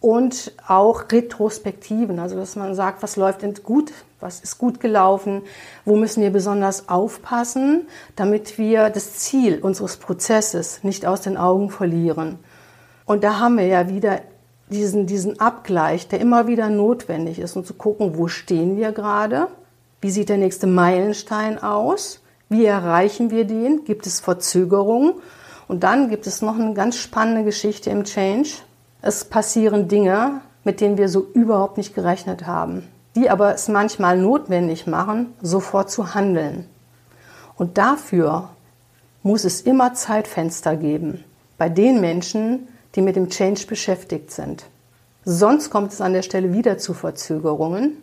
und 0.00 0.52
auch 0.66 1.04
Retrospektiven, 1.10 2.18
also 2.18 2.36
dass 2.36 2.56
man 2.56 2.74
sagt, 2.74 3.02
was 3.02 3.16
läuft 3.16 3.42
denn 3.42 3.54
gut, 3.54 3.92
was 4.20 4.40
ist 4.40 4.58
gut 4.58 4.80
gelaufen, 4.80 5.42
wo 5.84 5.96
müssen 5.96 6.22
wir 6.22 6.30
besonders 6.30 6.88
aufpassen, 6.88 7.88
damit 8.14 8.58
wir 8.58 8.90
das 8.90 9.14
Ziel 9.14 9.60
unseres 9.60 9.96
Prozesses 9.96 10.84
nicht 10.84 11.06
aus 11.06 11.22
den 11.22 11.36
Augen 11.36 11.70
verlieren. 11.70 12.38
Und 13.06 13.24
da 13.24 13.38
haben 13.38 13.56
wir 13.56 13.66
ja 13.66 13.88
wieder 13.88 14.20
diesen, 14.70 15.06
diesen 15.06 15.40
Abgleich, 15.40 16.08
der 16.08 16.20
immer 16.20 16.46
wieder 16.46 16.68
notwendig 16.68 17.38
ist, 17.38 17.56
um 17.56 17.64
zu 17.64 17.74
gucken, 17.74 18.18
wo 18.18 18.28
stehen 18.28 18.76
wir 18.76 18.92
gerade, 18.92 19.48
wie 20.00 20.10
sieht 20.10 20.28
der 20.28 20.36
nächste 20.36 20.66
Meilenstein 20.66 21.60
aus, 21.60 22.20
wie 22.48 22.66
erreichen 22.66 23.30
wir 23.30 23.44
den, 23.44 23.84
gibt 23.84 24.06
es 24.06 24.20
Verzögerungen 24.20 25.14
und 25.68 25.84
dann 25.84 26.08
gibt 26.08 26.26
es 26.26 26.42
noch 26.42 26.58
eine 26.58 26.74
ganz 26.74 26.96
spannende 26.96 27.44
Geschichte 27.44 27.90
im 27.90 28.04
Change, 28.04 28.50
es 29.02 29.24
passieren 29.24 29.86
Dinge, 29.86 30.40
mit 30.64 30.80
denen 30.80 30.98
wir 30.98 31.08
so 31.08 31.26
überhaupt 31.34 31.76
nicht 31.76 31.94
gerechnet 31.94 32.46
haben, 32.46 32.88
die 33.14 33.30
aber 33.30 33.54
es 33.54 33.68
manchmal 33.68 34.18
notwendig 34.18 34.86
machen, 34.86 35.34
sofort 35.40 35.90
zu 35.90 36.14
handeln. 36.14 36.66
Und 37.56 37.78
dafür 37.78 38.50
muss 39.22 39.44
es 39.44 39.60
immer 39.60 39.94
Zeitfenster 39.94 40.76
geben 40.76 41.24
bei 41.58 41.68
den 41.68 42.00
Menschen, 42.00 42.68
die 42.94 43.02
mit 43.02 43.16
dem 43.16 43.28
Change 43.28 43.66
beschäftigt 43.66 44.30
sind. 44.30 44.64
Sonst 45.24 45.70
kommt 45.70 45.92
es 45.92 46.00
an 46.00 46.14
der 46.14 46.22
Stelle 46.22 46.52
wieder 46.52 46.78
zu 46.78 46.94
Verzögerungen. 46.94 47.98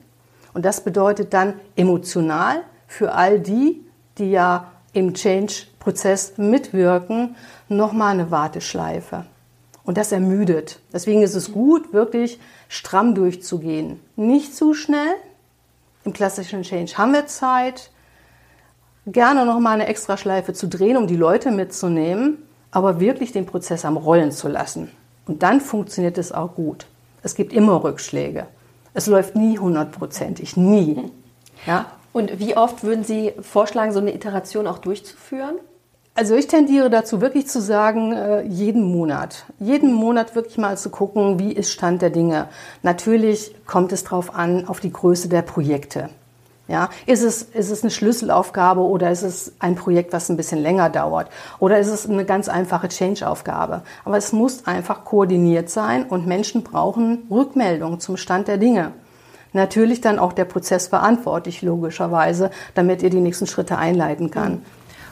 Und 0.54 0.66
das 0.66 0.82
bedeutet 0.82 1.34
dann 1.34 1.56
emotional 1.76 2.62
für 2.88 3.14
all 3.14 3.40
die, 3.40 3.84
die 4.18 4.32
ja 4.32 4.72
im 4.96 5.14
Change-Prozess 5.14 6.38
mitwirken, 6.38 7.36
nochmal 7.68 8.14
eine 8.14 8.32
Warteschleife. 8.32 9.26
Und 9.84 9.98
das 9.98 10.12
ermüdet. 10.12 10.80
Deswegen 10.94 11.22
ist 11.22 11.36
es 11.36 11.52
gut, 11.52 11.94
wirklich 11.94 12.40
stramm 12.70 13.14
durchzugehen. 13.14 14.00
Nicht 14.16 14.56
zu 14.56 14.74
schnell. 14.74 15.16
Im 16.06 16.14
klassischen 16.14 16.64
Change 16.64 16.98
haben 16.98 17.14
wir 17.14 17.28
Zeit. 17.28 17.92
Gerne 19.06 19.46
noch 19.46 19.60
mal 19.60 19.74
eine 19.74 19.88
Extraschleife 19.88 20.54
zu 20.54 20.68
drehen, 20.68 20.98
um 20.98 21.08
die 21.08 21.16
Leute 21.16 21.52
mitzunehmen, 21.52 22.38
aber 22.72 23.00
wirklich 23.00 23.32
den 23.32 23.46
Prozess 23.46 23.86
am 23.86 23.98
Rollen 23.98 24.32
zu 24.32 24.48
lassen. 24.48 24.90
Und 25.28 25.44
dann 25.44 25.62
funktioniert 25.62 26.18
es 26.18 26.32
auch 26.32 26.56
gut. 26.56 26.88
Es 27.22 27.36
gibt 27.36 27.54
immer 27.54 27.84
Rückschläge. 27.84 28.48
Es 28.94 29.08
läuft 29.08 29.36
nie 29.36 29.60
hundertprozentig, 29.60 30.58
nie. 30.58 31.12
Ja? 31.68 31.86
Und 32.16 32.40
wie 32.40 32.56
oft 32.56 32.86
würden 32.86 33.04
Sie 33.04 33.34
vorschlagen, 33.42 33.92
so 33.92 34.00
eine 34.00 34.16
Iteration 34.16 34.68
auch 34.68 34.78
durchzuführen? 34.78 35.56
Also 36.14 36.34
ich 36.36 36.48
tendiere 36.48 36.90
dazu 36.90 37.20
wirklich 37.20 37.46
zu 37.48 37.60
sagen, 37.60 38.14
äh, 38.14 38.44
jeden 38.44 38.84
Monat. 38.84 39.44
Jeden 39.60 39.92
Monat 39.92 40.34
wirklich 40.34 40.58
mal 40.58 40.78
zu 40.78 40.90
gucken, 40.90 41.40
wie 41.40 41.52
ist 41.52 41.74
Stand 41.74 42.02
der 42.02 42.12
Dinge. 42.12 42.48
Natürlich 42.84 43.54
kommt 43.66 43.92
es 43.92 44.06
darauf 44.06 44.34
an, 44.34 44.66
auf 44.70 44.80
die 44.80 44.94
Größe 44.94 45.28
der 45.28 45.42
Projekte. 45.42 46.10
Ja, 46.70 46.90
ist 47.06 47.22
es, 47.22 47.42
ist 47.42 47.70
es 47.70 47.84
eine 47.84 47.92
Schlüsselaufgabe 47.92 48.80
oder 48.80 49.12
ist 49.12 49.24
es 49.24 49.52
ein 49.60 49.76
Projekt, 49.76 50.14
was 50.14 50.30
ein 50.30 50.38
bisschen 50.38 50.62
länger 50.62 50.90
dauert? 50.90 51.28
Oder 51.60 51.80
ist 51.80 51.90
es 51.90 52.10
eine 52.10 52.24
ganz 52.24 52.48
einfache 52.48 52.88
Change-Aufgabe? 52.88 53.82
Aber 54.06 54.16
es 54.16 54.32
muss 54.32 54.66
einfach 54.68 55.04
koordiniert 55.04 55.70
sein 55.70 56.06
und 56.06 56.26
Menschen 56.26 56.64
brauchen 56.64 57.28
Rückmeldung 57.30 58.00
zum 58.00 58.16
Stand 58.16 58.48
der 58.48 58.58
Dinge. 58.58 58.94
Natürlich 59.56 60.02
dann 60.02 60.20
auch 60.20 60.34
der 60.34 60.46
Prozess 60.46 60.90
verantwortlich, 60.90 61.62
logischerweise, 61.62 62.52
damit 62.74 63.02
ihr 63.02 63.10
die 63.10 63.22
nächsten 63.22 63.48
Schritte 63.48 63.78
einleiten 63.78 64.30
kann. 64.30 64.64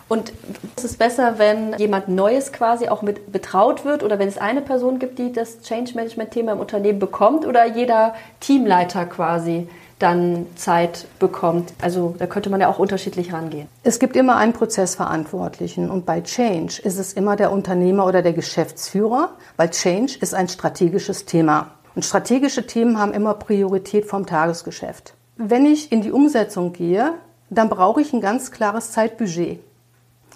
Und 0.09 0.33
ist 0.75 0.83
es 0.83 0.97
besser, 0.97 1.35
wenn 1.39 1.75
jemand 1.77 2.09
Neues 2.09 2.51
quasi 2.51 2.89
auch 2.89 3.01
mit 3.01 3.31
betraut 3.31 3.85
wird 3.85 4.03
oder 4.03 4.19
wenn 4.19 4.27
es 4.27 4.37
eine 4.37 4.61
Person 4.61 4.99
gibt, 4.99 5.17
die 5.17 5.31
das 5.31 5.61
Change 5.61 5.93
Management 5.95 6.31
Thema 6.31 6.51
im 6.51 6.59
Unternehmen 6.59 6.99
bekommt 6.99 7.47
oder 7.47 7.65
jeder 7.65 8.13
Teamleiter 8.41 9.05
quasi 9.05 9.69
dann 9.97 10.45
Zeit 10.57 11.05
bekommt. 11.19 11.73
Also 11.81 12.13
da 12.19 12.27
könnte 12.27 12.49
man 12.49 12.59
ja 12.59 12.67
auch 12.67 12.79
unterschiedlich 12.79 13.31
rangehen. 13.31 13.69
Es 13.83 13.97
gibt 13.97 14.17
immer 14.17 14.35
einen 14.35 14.51
Prozessverantwortlichen 14.51 15.89
und 15.89 16.05
bei 16.05 16.19
Change 16.19 16.81
ist 16.83 16.99
es 16.99 17.13
immer 17.13 17.37
der 17.37 17.53
Unternehmer 17.53 18.05
oder 18.05 18.21
der 18.21 18.33
Geschäftsführer, 18.33 19.29
weil 19.55 19.69
Change 19.69 20.17
ist 20.19 20.35
ein 20.35 20.49
strategisches 20.49 21.23
Thema. 21.23 21.71
Und 21.95 22.03
strategische 22.03 22.65
Themen 22.65 22.97
haben 22.97 23.13
immer 23.13 23.33
Priorität 23.35 24.05
vom 24.05 24.25
Tagesgeschäft. 24.25 25.13
Wenn 25.37 25.65
ich 25.65 25.91
in 25.91 26.01
die 26.01 26.11
Umsetzung 26.11 26.73
gehe, 26.73 27.13
dann 27.49 27.69
brauche 27.69 28.01
ich 28.01 28.13
ein 28.13 28.21
ganz 28.21 28.51
klares 28.51 28.91
Zeitbudget. 28.91 29.59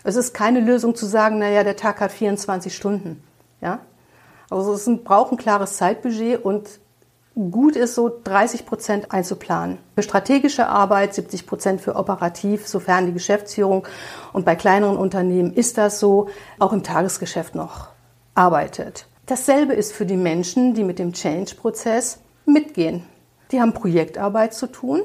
Es 0.04 0.16
ist 0.16 0.34
keine 0.34 0.60
Lösung 0.60 0.96
zu 0.96 1.06
sagen, 1.06 1.40
naja, 1.40 1.64
der 1.64 1.76
Tag 1.76 2.00
hat 2.00 2.12
24 2.12 2.76
Stunden. 2.76 3.24
Ja? 3.62 3.80
Also 4.50 4.74
es 4.74 4.90
braucht 5.04 5.32
ein 5.32 5.38
klares 5.38 5.78
Zeitbudget 5.78 6.44
und 6.44 6.80
gut 7.52 7.76
ist 7.76 7.96
so 7.96 8.12
30 8.24 8.66
Prozent 8.66 9.12
einzuplanen. 9.12 9.78
Für 9.96 10.04
strategische 10.04 10.68
Arbeit 10.68 11.14
70 11.14 11.46
Prozent 11.46 11.82
für 11.82 11.96
operativ, 11.96 12.68
sofern 12.68 13.06
die 13.06 13.14
Geschäftsführung 13.14 13.88
und 14.34 14.46
bei 14.46 14.56
kleineren 14.56 14.98
Unternehmen 14.98 15.54
ist 15.54 15.78
das 15.78 16.00
so, 16.00 16.30
auch 16.60 16.74
im 16.74 16.84
Tagesgeschäft 16.84 17.54
noch 17.54 17.90
arbeitet. 18.34 19.07
Dasselbe 19.28 19.74
ist 19.74 19.92
für 19.92 20.06
die 20.06 20.16
Menschen, 20.16 20.74
die 20.74 20.86
mit 20.86 21.00
dem 21.00 21.12
Change-Prozess 21.12 22.20
mitgehen. 22.46 23.04
Die 23.52 23.60
haben 23.60 23.74
Projektarbeit 23.74 24.54
zu 24.54 24.68
tun. 24.68 25.02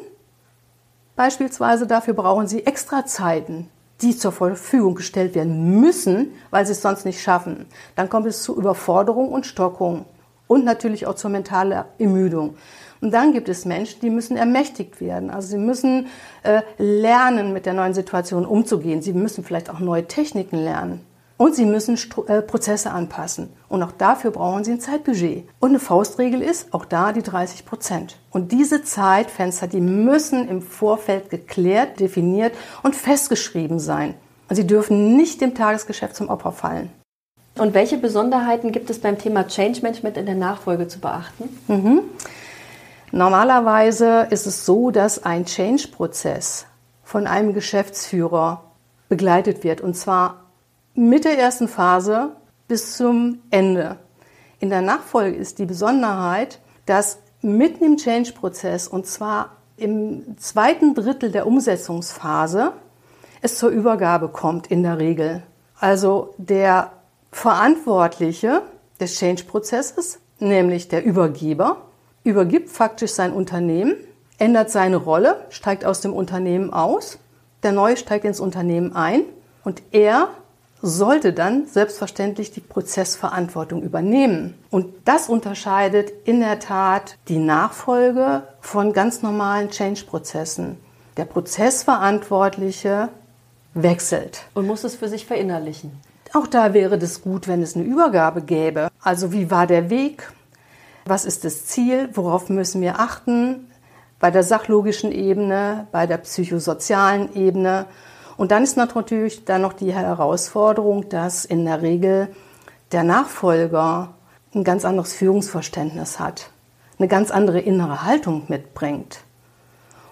Beispielsweise 1.16 1.88
dafür 1.88 2.14
brauchen 2.14 2.46
sie 2.46 2.64
extra 2.64 3.04
Zeiten, 3.04 3.68
die 4.00 4.16
zur 4.16 4.30
Verfügung 4.30 4.94
gestellt 4.94 5.34
werden 5.34 5.80
müssen, 5.80 6.34
weil 6.50 6.64
sie 6.64 6.70
es 6.70 6.82
sonst 6.82 7.04
nicht 7.04 7.20
schaffen. 7.20 7.66
Dann 7.96 8.08
kommt 8.08 8.26
es 8.26 8.44
zu 8.44 8.56
Überforderung 8.56 9.32
und 9.32 9.44
Stockung 9.44 10.04
und 10.46 10.64
natürlich 10.64 11.08
auch 11.08 11.16
zur 11.16 11.30
mentalen 11.30 11.84
Ermüdung. 11.98 12.56
Und 13.00 13.10
dann 13.12 13.32
gibt 13.32 13.48
es 13.48 13.64
Menschen, 13.64 14.00
die 14.02 14.10
müssen 14.10 14.36
ermächtigt 14.36 15.00
werden. 15.00 15.30
Also 15.30 15.48
sie 15.48 15.58
müssen 15.58 16.06
äh, 16.44 16.62
lernen, 16.78 17.52
mit 17.52 17.66
der 17.66 17.74
neuen 17.74 17.92
Situation 17.92 18.46
umzugehen. 18.46 19.02
Sie 19.02 19.14
müssen 19.14 19.42
vielleicht 19.42 19.68
auch 19.68 19.80
neue 19.80 20.06
Techniken 20.06 20.58
lernen. 20.62 21.04
Und 21.42 21.56
sie 21.56 21.66
müssen 21.66 21.96
Stru 21.96 22.22
äh, 22.26 22.40
Prozesse 22.40 22.92
anpassen. 22.92 23.48
Und 23.68 23.82
auch 23.82 23.90
dafür 23.90 24.30
brauchen 24.30 24.62
sie 24.62 24.70
ein 24.70 24.80
Zeitbudget. 24.80 25.42
Und 25.58 25.70
eine 25.70 25.80
Faustregel 25.80 26.40
ist 26.40 26.72
auch 26.72 26.84
da 26.84 27.12
die 27.12 27.24
30 27.24 27.66
Prozent. 27.66 28.16
Und 28.30 28.52
diese 28.52 28.84
Zeitfenster, 28.84 29.66
die 29.66 29.80
müssen 29.80 30.48
im 30.48 30.62
Vorfeld 30.62 31.30
geklärt, 31.30 31.98
definiert 31.98 32.54
und 32.84 32.94
festgeschrieben 32.94 33.80
sein. 33.80 34.14
Und 34.48 34.54
sie 34.54 34.68
dürfen 34.68 35.16
nicht 35.16 35.40
dem 35.40 35.56
Tagesgeschäft 35.56 36.14
zum 36.14 36.28
Opfer 36.28 36.52
fallen. 36.52 36.92
Und 37.58 37.74
welche 37.74 37.98
Besonderheiten 37.98 38.70
gibt 38.70 38.88
es 38.88 39.00
beim 39.00 39.18
Thema 39.18 39.48
Change 39.48 39.82
Management 39.82 40.18
in 40.18 40.26
der 40.26 40.36
Nachfolge 40.36 40.86
zu 40.86 41.00
beachten? 41.00 41.48
Mhm. 41.66 42.02
Normalerweise 43.10 44.28
ist 44.30 44.46
es 44.46 44.64
so, 44.64 44.92
dass 44.92 45.24
ein 45.24 45.44
Change-Prozess 45.44 46.66
von 47.02 47.26
einem 47.26 47.52
Geschäftsführer 47.52 48.62
begleitet 49.08 49.64
wird. 49.64 49.80
Und 49.80 49.96
zwar 49.96 50.41
mit 50.94 51.24
der 51.24 51.38
ersten 51.38 51.68
Phase 51.68 52.36
bis 52.68 52.96
zum 52.96 53.40
Ende. 53.50 53.98
In 54.60 54.70
der 54.70 54.82
Nachfolge 54.82 55.36
ist 55.36 55.58
die 55.58 55.66
Besonderheit, 55.66 56.60
dass 56.86 57.18
mitten 57.40 57.84
im 57.84 57.96
Change-Prozess 57.96 58.88
und 58.88 59.06
zwar 59.06 59.56
im 59.76 60.38
zweiten 60.38 60.94
Drittel 60.94 61.30
der 61.32 61.46
Umsetzungsphase 61.46 62.72
es 63.40 63.58
zur 63.58 63.70
Übergabe 63.70 64.28
kommt 64.28 64.68
in 64.68 64.82
der 64.82 64.98
Regel. 64.98 65.42
Also 65.78 66.34
der 66.38 66.92
Verantwortliche 67.32 68.62
des 69.00 69.18
Change-Prozesses, 69.18 70.20
nämlich 70.38 70.88
der 70.88 71.04
Übergeber, 71.04 71.78
übergibt 72.22 72.68
faktisch 72.70 73.12
sein 73.12 73.32
Unternehmen, 73.32 73.96
ändert 74.38 74.70
seine 74.70 74.96
Rolle, 74.96 75.44
steigt 75.50 75.84
aus 75.84 76.00
dem 76.00 76.12
Unternehmen 76.12 76.72
aus, 76.72 77.18
der 77.64 77.72
Neue 77.72 77.96
steigt 77.96 78.24
ins 78.24 78.38
Unternehmen 78.38 78.94
ein 78.94 79.22
und 79.64 79.82
er 79.90 80.28
sollte 80.82 81.32
dann 81.32 81.66
selbstverständlich 81.66 82.50
die 82.50 82.60
Prozessverantwortung 82.60 83.82
übernehmen. 83.82 84.54
Und 84.70 84.92
das 85.04 85.28
unterscheidet 85.28 86.12
in 86.24 86.40
der 86.40 86.58
Tat 86.58 87.16
die 87.28 87.38
Nachfolge 87.38 88.42
von 88.60 88.92
ganz 88.92 89.22
normalen 89.22 89.70
Change-Prozessen. 89.70 90.76
Der 91.16 91.24
Prozessverantwortliche 91.24 93.08
wechselt. 93.74 94.42
Und 94.54 94.66
muss 94.66 94.84
es 94.84 94.96
für 94.96 95.08
sich 95.08 95.24
verinnerlichen. 95.24 95.92
Auch 96.34 96.46
da 96.46 96.74
wäre 96.74 96.96
es 96.96 97.22
gut, 97.22 97.46
wenn 97.46 97.62
es 97.62 97.76
eine 97.76 97.84
Übergabe 97.84 98.42
gäbe. 98.42 98.88
Also 99.00 99.32
wie 99.32 99.50
war 99.50 99.66
der 99.66 99.88
Weg? 99.88 100.32
Was 101.04 101.24
ist 101.24 101.44
das 101.44 101.66
Ziel? 101.66 102.08
Worauf 102.14 102.48
müssen 102.48 102.80
wir 102.80 102.98
achten? 102.98 103.68
bei 104.22 104.30
der 104.30 104.44
sachlogischen 104.44 105.10
Ebene, 105.10 105.88
bei 105.90 106.06
der 106.06 106.18
psychosozialen 106.18 107.34
Ebene. 107.34 107.86
Und 108.36 108.50
dann 108.50 108.62
ist 108.62 108.76
natürlich 108.76 109.44
dann 109.44 109.62
noch 109.62 109.72
die 109.72 109.92
Herausforderung, 109.92 111.08
dass 111.08 111.44
in 111.44 111.64
der 111.64 111.82
Regel 111.82 112.28
der 112.92 113.04
Nachfolger 113.04 114.14
ein 114.54 114.64
ganz 114.64 114.84
anderes 114.84 115.14
Führungsverständnis 115.14 116.20
hat, 116.20 116.50
eine 116.98 117.08
ganz 117.08 117.30
andere 117.30 117.60
innere 117.60 118.04
Haltung 118.04 118.44
mitbringt. 118.48 119.20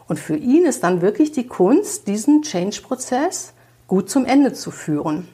Und 0.09 0.19
für 0.19 0.37
ihn 0.37 0.65
ist 0.65 0.83
dann 0.83 1.03
wirklich 1.03 1.33
die 1.33 1.47
Kunst, 1.47 2.09
diesen 2.09 2.43
Change-Prozess 2.43 3.53
gut 3.87 4.11
zum 4.11 4.25
Ende 4.25 4.53
zu 4.53 4.71
führen. 4.71 5.29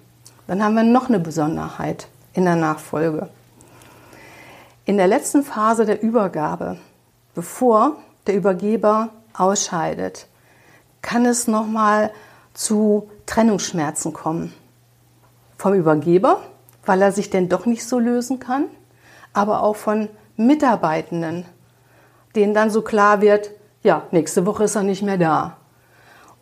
Dann 0.46 0.62
haben 0.62 0.74
wir 0.74 0.82
noch 0.82 1.08
eine 1.08 1.18
Besonderheit 1.18 2.08
in 2.34 2.44
der 2.44 2.56
Nachfolge. 2.56 3.28
In 4.84 4.98
der 4.98 5.08
letzten 5.08 5.42
Phase 5.42 5.84
der 5.86 6.02
Übergabe, 6.02 6.78
bevor 7.34 7.96
der 8.26 8.36
Übergeber 8.36 9.08
ausscheidet, 9.34 10.26
kann 11.02 11.24
es 11.24 11.48
nochmal 11.48 12.10
zu 12.56 13.10
Trennungsschmerzen 13.26 14.12
kommen. 14.12 14.52
Vom 15.58 15.74
Übergeber, 15.74 16.40
weil 16.84 17.02
er 17.02 17.12
sich 17.12 17.30
denn 17.30 17.48
doch 17.48 17.66
nicht 17.66 17.86
so 17.86 17.98
lösen 17.98 18.40
kann, 18.40 18.64
aber 19.32 19.62
auch 19.62 19.76
von 19.76 20.08
Mitarbeitenden, 20.36 21.44
denen 22.34 22.54
dann 22.54 22.70
so 22.70 22.82
klar 22.82 23.20
wird, 23.20 23.50
ja, 23.82 24.02
nächste 24.10 24.46
Woche 24.46 24.64
ist 24.64 24.74
er 24.74 24.82
nicht 24.82 25.02
mehr 25.02 25.18
da. 25.18 25.56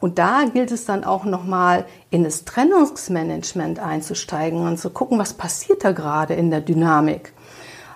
Und 0.01 0.19
da 0.19 0.45
gilt 0.45 0.71
es 0.71 0.85
dann 0.85 1.03
auch 1.03 1.25
nochmal 1.25 1.85
in 2.11 2.25
das 2.25 2.45
Trennungsmanagement 2.45 3.79
einzusteigen 3.79 4.67
und 4.67 4.79
zu 4.79 4.91
gucken, 4.91 5.19
was 5.19 5.35
passiert 5.35 5.85
da 5.85 5.93
gerade 5.93 6.35
in 6.35 6.51
der 6.51 6.61
Dynamik. 6.61 7.33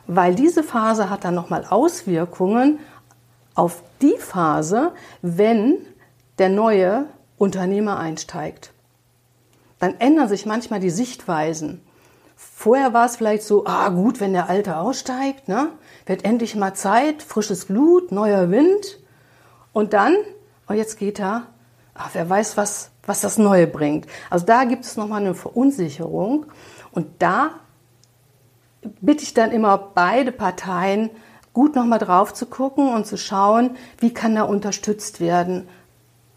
Weil 0.06 0.34
diese 0.34 0.62
Phase 0.62 1.10
hat 1.10 1.25
dann 1.25 1.34
nochmal 1.34 1.66
Auswirkungen 1.68 2.78
auf 3.54 3.82
die 4.00 4.16
Phase, 4.18 4.92
wenn 5.22 5.76
der 6.38 6.48
neue 6.48 7.06
Unternehmer 7.38 7.99
einsteigt. 7.99 8.73
Dann 9.78 9.99
ändern 10.00 10.28
sich 10.28 10.45
manchmal 10.45 10.80
die 10.80 10.90
Sichtweisen. 10.90 11.83
Vorher 12.37 12.92
war 12.92 13.07
es 13.07 13.16
vielleicht 13.16 13.42
so, 13.42 13.66
ah 13.66 13.88
gut, 13.88 14.21
wenn 14.21 14.33
der 14.33 14.49
Alte 14.49 14.76
aussteigt, 14.76 15.49
ne, 15.49 15.71
wird 16.07 16.25
endlich 16.25 16.54
mal 16.57 16.75
Zeit, 16.75 17.23
frisches 17.23 17.66
Blut, 17.66 18.12
neuer 18.12 18.50
Wind. 18.50 18.99
Und 19.73 19.92
dann, 19.92 20.16
oh 20.68 20.73
jetzt 20.73 20.99
geht 20.99 21.21
er, 21.21 21.47
ach, 21.95 22.11
wer 22.12 22.28
weiß, 22.28 22.57
was, 22.57 22.90
was 23.07 23.21
das 23.21 23.38
Neue 23.38 23.66
bringt. 23.66 24.07
Also 24.30 24.47
da 24.47 24.64
gibt 24.64 24.85
es 24.85 24.97
nochmal 24.97 25.21
eine 25.21 25.35
Verunsicherung. 25.35 26.47
Und 26.92 27.07
da 27.21 27.50
bitte 29.00 29.25
ich 29.25 29.35
dann 29.35 29.50
immer 29.50 29.78
beide 29.95 30.33
Parteien, 30.33 31.11
gut 31.52 31.75
nochmal 31.75 31.99
drauf 31.99 32.35
zu 32.35 32.47
gucken 32.47 32.92
und 32.92 33.07
zu 33.07 33.16
schauen, 33.16 33.76
wie 33.99 34.14
kann 34.14 34.37
er 34.37 34.49
unterstützt 34.49 35.21
werden 35.21 35.68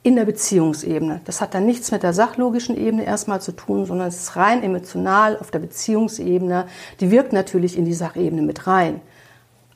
in 0.04 0.16
der 0.16 0.26
Beziehungsebene. 0.26 1.22
Das 1.26 1.42
hat 1.42 1.54
dann 1.54 1.66
nichts 1.66 1.92
mit 1.92 2.04
der 2.04 2.14
sachlogischen 2.14 2.76
Ebene 2.76 3.06
erstmal 3.06 3.42
zu 3.42 3.52
tun, 3.52 3.86
sondern 3.86 4.08
es 4.08 4.24
ist 4.24 4.36
rein 4.36 4.64
emotional 4.64 5.38
auf 5.38 5.52
der 5.52 5.60
Beziehungsebene. 5.60 6.66
Die 7.00 7.12
wirkt 7.12 7.34
natürlich 7.34 7.78
in 7.78 7.86
die 7.86 7.94
Sachebene 7.94 8.42
mit 8.42 8.66
rein, 8.66 9.02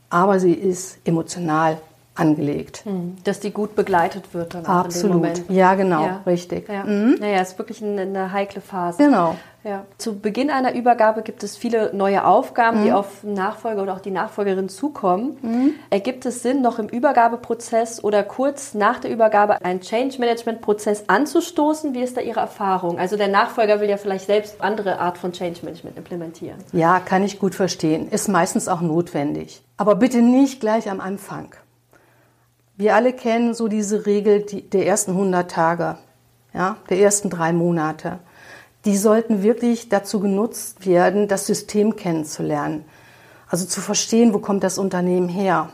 aber 0.09 0.39
sie 0.39 0.53
ist 0.53 0.97
emotional 1.05 1.79
angelegt. 2.15 2.81
Hm. 2.85 3.17
Dass 3.23 3.39
die 3.39 3.51
gut 3.51 3.75
begleitet 3.75 4.33
wird 4.33 4.53
dann 4.53 4.65
Absolut. 4.65 5.49
Ja, 5.49 5.75
genau, 5.75 6.05
ja. 6.05 6.21
richtig. 6.25 6.69
Ja. 6.69 6.83
Mhm. 6.83 7.17
Naja, 7.19 7.41
ist 7.41 7.57
wirklich 7.57 7.83
eine, 7.83 8.01
eine, 8.01 8.31
heikle 8.31 8.61
Phase. 8.61 9.03
Genau. 9.03 9.35
Ja. 9.63 9.83
Zu 9.97 10.19
Beginn 10.19 10.51
einer 10.51 10.75
Übergabe 10.75 11.23
gibt 11.23 11.43
es 11.43 11.57
viele 11.57 11.91
neue 11.95 12.23
Aufgaben, 12.23 12.81
mhm. 12.81 12.83
die 12.83 12.91
auf 12.93 13.23
Nachfolger 13.23 13.81
oder 13.81 13.93
auch 13.95 13.99
die 13.99 14.11
Nachfolgerin 14.11 14.69
zukommen. 14.69 15.37
Mhm. 15.41 15.73
Ergibt 15.89 16.25
es 16.27 16.43
Sinn, 16.43 16.61
noch 16.61 16.77
im 16.77 16.87
Übergabeprozess 16.87 18.03
oder 18.03 18.21
kurz 18.21 18.75
nach 18.75 18.99
der 18.99 19.09
Übergabe 19.09 19.65
einen 19.65 19.81
Change 19.81 20.19
Management 20.19 20.61
Prozess 20.61 21.05
anzustoßen? 21.07 21.95
Wie 21.95 22.01
ist 22.01 22.15
da 22.15 22.21
Ihre 22.21 22.41
Erfahrung? 22.41 22.99
Also 22.99 23.17
der 23.17 23.27
Nachfolger 23.27 23.81
will 23.81 23.89
ja 23.89 23.97
vielleicht 23.97 24.27
selbst 24.27 24.61
andere 24.61 24.99
Art 24.99 25.17
von 25.17 25.31
Change 25.31 25.61
Management 25.63 25.97
implementieren. 25.97 26.57
Ja, 26.71 26.99
kann 26.99 27.23
ich 27.23 27.39
gut 27.39 27.55
verstehen. 27.55 28.07
Ist 28.09 28.29
meistens 28.29 28.67
auch 28.67 28.81
notwendig. 28.81 29.63
Aber 29.77 29.95
bitte 29.95 30.21
nicht 30.21 30.61
gleich 30.61 30.91
am 30.91 31.01
Anfang. 31.01 31.55
Wir 32.77 32.93
alle 32.93 33.13
kennen 33.13 33.53
so 33.53 33.69
diese 33.69 34.05
Regel 34.05 34.41
der 34.41 34.85
ersten 34.85 35.11
100 35.11 35.49
Tage, 35.49 35.97
ja, 36.53 36.75
der 36.89 36.99
ersten 36.99 37.29
drei 37.29 37.53
Monate. 37.53 38.19
Die 38.83 38.97
sollten 38.97 39.43
wirklich 39.43 39.87
dazu 39.87 40.19
genutzt 40.19 40.85
werden, 40.85 41.29
das 41.29 41.47
System 41.47 41.95
kennenzulernen. 41.95 42.83
Also 43.47 43.65
zu 43.65 43.79
verstehen, 43.79 44.33
wo 44.33 44.39
kommt 44.39 44.61
das 44.65 44.77
Unternehmen 44.77 45.29
her. 45.29 45.69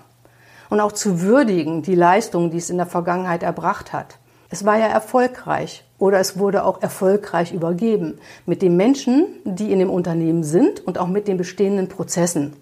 Und 0.70 0.80
auch 0.80 0.92
zu 0.92 1.22
würdigen, 1.22 1.82
die 1.82 1.96
Leistungen, 1.96 2.52
die 2.52 2.58
es 2.58 2.70
in 2.70 2.78
der 2.78 2.86
Vergangenheit 2.86 3.42
erbracht 3.42 3.94
hat. 3.94 4.20
Es 4.52 4.64
war 4.64 4.78
ja 4.78 4.86
erfolgreich 4.86 5.84
oder 5.98 6.20
es 6.20 6.38
wurde 6.38 6.64
auch 6.64 6.84
erfolgreich 6.84 7.52
übergeben 7.52 8.20
mit 8.46 8.62
den 8.62 8.78
Menschen, 8.78 9.26
die 9.44 9.72
in 9.72 9.80
dem 9.80 9.90
Unternehmen 9.90 10.44
sind 10.44 10.86
und 10.86 11.00
auch 11.00 11.08
mit 11.08 11.28
den 11.28 11.38
bestehenden 11.38 11.88
Prozessen. 11.88 12.54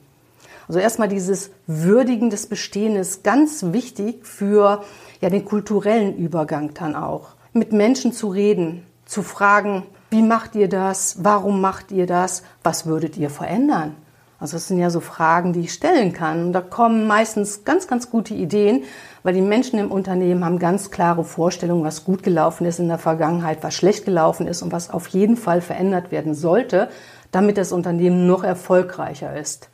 Also 0.69 0.79
erstmal 0.79 1.07
dieses 1.07 1.49
Würdigen 1.65 2.29
des 2.29 2.45
Bestehens 2.45 2.99
ist 2.99 3.23
ganz 3.23 3.65
wichtig 3.73 4.27
für 4.27 4.83
ja, 5.19 5.31
den 5.31 5.43
kulturellen 5.43 6.15
Übergang 6.15 6.75
dann 6.75 6.95
auch. 6.95 7.29
Mit 7.53 7.73
Menschen 7.73 8.13
zu 8.13 8.27
reden, 8.27 8.85
zu 9.03 9.23
fragen, 9.23 9.83
wie 10.11 10.21
macht 10.21 10.53
ihr 10.53 10.69
das? 10.69 11.23
Warum 11.23 11.59
macht 11.59 11.91
ihr 11.91 12.05
das? 12.05 12.43
Was 12.61 12.85
würdet 12.85 13.17
ihr 13.17 13.31
verändern? 13.31 13.95
Also 14.39 14.57
das 14.57 14.67
sind 14.67 14.77
ja 14.77 14.91
so 14.91 14.99
Fragen, 14.99 15.53
die 15.53 15.61
ich 15.61 15.73
stellen 15.73 16.13
kann. 16.13 16.45
Und 16.45 16.53
da 16.53 16.61
kommen 16.61 17.07
meistens 17.07 17.65
ganz, 17.65 17.87
ganz 17.87 18.11
gute 18.11 18.35
Ideen, 18.35 18.83
weil 19.23 19.33
die 19.33 19.41
Menschen 19.41 19.79
im 19.79 19.91
Unternehmen 19.91 20.45
haben 20.45 20.59
ganz 20.59 20.91
klare 20.91 21.23
Vorstellungen, 21.23 21.83
was 21.83 22.05
gut 22.05 22.21
gelaufen 22.21 22.67
ist 22.67 22.77
in 22.77 22.89
der 22.89 22.99
Vergangenheit, 22.99 23.63
was 23.63 23.73
schlecht 23.73 24.05
gelaufen 24.05 24.45
ist 24.45 24.61
und 24.61 24.71
was 24.71 24.91
auf 24.91 25.07
jeden 25.07 25.35
Fall 25.35 25.61
verändert 25.61 26.11
werden 26.11 26.35
sollte, 26.35 26.89
damit 27.31 27.57
das 27.57 27.71
Unternehmen 27.71 28.27
noch 28.27 28.43
erfolgreicher 28.43 29.35
ist. 29.35 29.69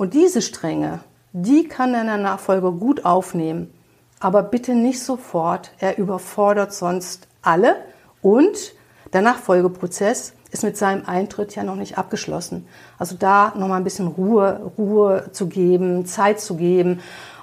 Und 0.00 0.14
diese 0.14 0.40
Stränge, 0.40 1.00
die 1.34 1.68
kann 1.68 1.92
er 1.92 2.00
in 2.00 2.06
der 2.06 2.16
Nachfolge 2.16 2.72
gut 2.72 3.04
aufnehmen. 3.04 3.70
Aber 4.18 4.42
bitte 4.42 4.74
nicht 4.74 5.02
sofort. 5.02 5.72
Er 5.78 5.98
überfordert 5.98 6.72
sonst 6.72 7.28
alle. 7.42 7.76
Und 8.22 8.72
der 9.12 9.20
Nachfolgeprozess 9.20 10.32
ist 10.52 10.64
mit 10.64 10.78
seinem 10.78 11.04
Eintritt 11.04 11.54
ja 11.54 11.64
noch 11.64 11.74
nicht 11.74 11.98
abgeschlossen. 11.98 12.66
Also 12.98 13.14
da 13.14 13.52
nochmal 13.54 13.76
ein 13.76 13.84
bisschen 13.84 14.06
Ruhe, 14.06 14.72
Ruhe 14.78 15.28
zu 15.32 15.48
geben, 15.48 16.06
Zeit 16.06 16.40
zu 16.40 16.56
geben. 16.56 17.00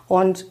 Und 0.07 0.47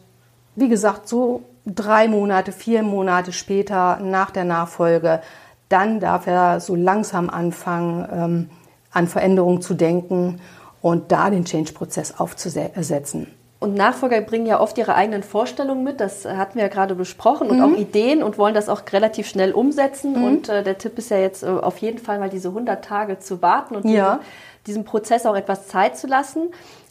wie 0.55 0.69
gesagt, 0.69 1.09
so 1.09 1.41
drei 1.65 2.07
Monate, 2.07 2.53
vier 2.53 2.83
Monate 2.83 3.33
später 3.33 3.99
nach 3.99 4.31
der 4.31 4.45
Nachfolge, 4.45 5.21
dann 5.67 5.99
darf 5.99 6.25
er 6.25 6.61
so 6.61 6.73
langsam 6.73 7.29
anfangen, 7.29 8.07
ähm, 8.09 8.49
an 8.93 9.07
Veränderungen 9.09 9.61
zu 9.61 9.73
denken 9.73 10.39
und 10.81 11.11
da 11.11 11.29
den 11.29 11.45
Change-Prozess 11.45 12.19
aufzusetzen. 12.19 13.27
Und 13.59 13.73
Nachfolger 13.73 14.21
bringen 14.21 14.45
ja 14.45 14.59
oft 14.59 14.77
ihre 14.77 14.93
eigenen 14.93 15.23
Vorstellungen 15.23 15.83
mit, 15.83 15.99
das 15.99 16.25
hatten 16.25 16.55
wir 16.55 16.63
ja 16.63 16.67
gerade 16.67 16.93
besprochen, 16.93 17.49
und 17.49 17.57
mhm. 17.57 17.63
auch 17.63 17.77
Ideen 17.77 18.21
und 18.21 18.37
wollen 18.37 18.53
das 18.53 18.69
auch 18.69 18.83
relativ 18.91 19.27
schnell 19.27 19.51
umsetzen. 19.51 20.19
Mhm. 20.19 20.23
Und 20.23 20.49
äh, 20.49 20.61
der 20.61 20.77
Tipp 20.77 20.97
ist 20.99 21.09
ja 21.09 21.17
jetzt 21.17 21.41
äh, 21.41 21.47
auf 21.47 21.79
jeden 21.79 21.97
Fall 21.97 22.19
mal 22.19 22.29
diese 22.29 22.49
100 22.49 22.85
Tage 22.85 23.17
zu 23.17 23.41
warten 23.41 23.75
und 23.75 23.85
ja. 23.85 24.19
diesem, 24.19 24.25
diesem 24.67 24.83
Prozess 24.85 25.25
auch 25.25 25.35
etwas 25.35 25.67
Zeit 25.67 25.97
zu 25.97 26.05
lassen. 26.05 26.49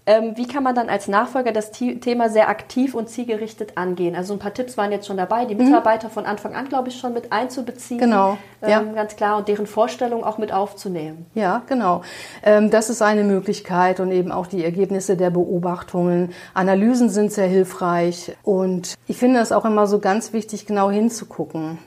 Ähm, 0.09 0.37
wie 0.37 0.47
kann 0.47 0.63
man 0.63 0.77
dann 0.77 0.89
als 0.89 1.09
Nachfolger 1.09 1.51
das 1.51 1.73
Thema 1.73 2.29
sehr 2.31 2.49
aktiv 2.49 2.95
und 2.95 3.09
zielgerichtet 3.09 3.77
angehen? 3.77 4.15
Also 4.15 4.35
ein 4.35 4.39
paar 4.39 4.55
Tipps 4.55 4.77
waren 4.77 4.93
jetzt 4.93 5.09
schon 5.09 5.17
dabei, 5.17 5.47
die 5.47 5.57
mhm. 5.57 5.65
Mitarbeiter 5.65 6.07
mhm. 6.09 6.13
von 6.13 6.27
Anfang 6.27 6.55
an, 6.55 6.69
glaube 6.69 6.91
ich, 6.91 6.99
schon 7.01 7.13
mit 7.13 7.33
einzubeziehen. 7.33 7.99
Genau. 7.99 8.39
Ähm, 8.63 8.71
ja. 8.71 8.81
Ganz 8.83 9.17
klar 9.17 9.37
und 9.39 9.49
deren 9.49 9.67
Vorstellung 9.67 10.23
auch 10.23 10.39
mit 10.39 10.53
aufzunehmen. 10.53 11.27
Ja, 11.35 11.63
genau. 11.67 12.03
Ähm, 12.45 12.71
das 12.71 12.89
ist 12.89 13.03
eine 13.03 13.25
Möglichkeit 13.25 13.99
und 13.99 14.13
eben 14.13 14.31
auch 14.31 14.47
die 14.47 14.65
Ergebnisse 14.65 15.17
der 15.17 15.31
Beobachtungen. 15.31 16.33
Analysen 16.55 17.11
sind 17.11 17.33
sehr 17.33 17.49
hilfreich 17.49 18.37
und 18.45 18.95
ich 19.09 19.17
finde 19.17 19.41
es 19.41 19.51
auch 19.51 19.65
immer 19.65 19.89
so 19.89 19.99
ganz 19.99 20.33
wichtig, 20.33 20.67
genau 20.67 20.89
hinzugucken. 20.89 21.79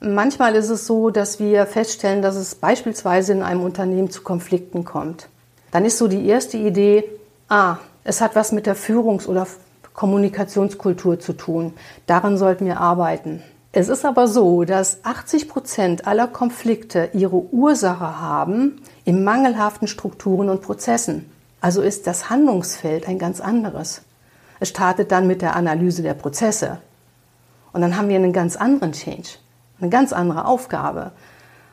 Manchmal 0.00 0.54
ist 0.54 0.70
es 0.70 0.86
so, 0.86 1.10
dass 1.10 1.40
wir 1.40 1.66
feststellen, 1.66 2.22
dass 2.22 2.36
es 2.36 2.54
beispielsweise 2.54 3.32
in 3.32 3.42
einem 3.42 3.62
Unternehmen 3.62 4.10
zu 4.10 4.22
Konflikten 4.22 4.84
kommt. 4.84 5.28
Dann 5.70 5.84
ist 5.84 5.98
so 5.98 6.08
die 6.08 6.26
erste 6.26 6.56
Idee, 6.56 7.04
Ah, 7.56 7.78
es 8.02 8.20
hat 8.20 8.34
was 8.34 8.50
mit 8.50 8.66
der 8.66 8.74
Führungs- 8.74 9.28
oder 9.28 9.46
Kommunikationskultur 9.92 11.20
zu 11.20 11.34
tun. 11.34 11.72
Daran 12.08 12.36
sollten 12.36 12.66
wir 12.66 12.80
arbeiten. 12.80 13.44
Es 13.70 13.88
ist 13.88 14.04
aber 14.04 14.26
so, 14.26 14.64
dass 14.64 15.04
80 15.04 15.48
Prozent 15.48 16.08
aller 16.08 16.26
Konflikte 16.26 17.10
ihre 17.12 17.36
Ursache 17.36 18.20
haben 18.20 18.82
in 19.04 19.22
mangelhaften 19.22 19.86
Strukturen 19.86 20.48
und 20.48 20.62
Prozessen. 20.62 21.30
Also 21.60 21.80
ist 21.80 22.08
das 22.08 22.28
Handlungsfeld 22.28 23.06
ein 23.06 23.20
ganz 23.20 23.40
anderes. 23.40 24.02
Es 24.58 24.70
startet 24.70 25.12
dann 25.12 25.28
mit 25.28 25.40
der 25.40 25.54
Analyse 25.54 26.02
der 26.02 26.14
Prozesse. 26.14 26.78
Und 27.72 27.82
dann 27.82 27.96
haben 27.96 28.08
wir 28.08 28.16
einen 28.16 28.32
ganz 28.32 28.56
anderen 28.56 28.94
Change, 28.94 29.28
eine 29.80 29.90
ganz 29.90 30.12
andere 30.12 30.46
Aufgabe. 30.46 31.12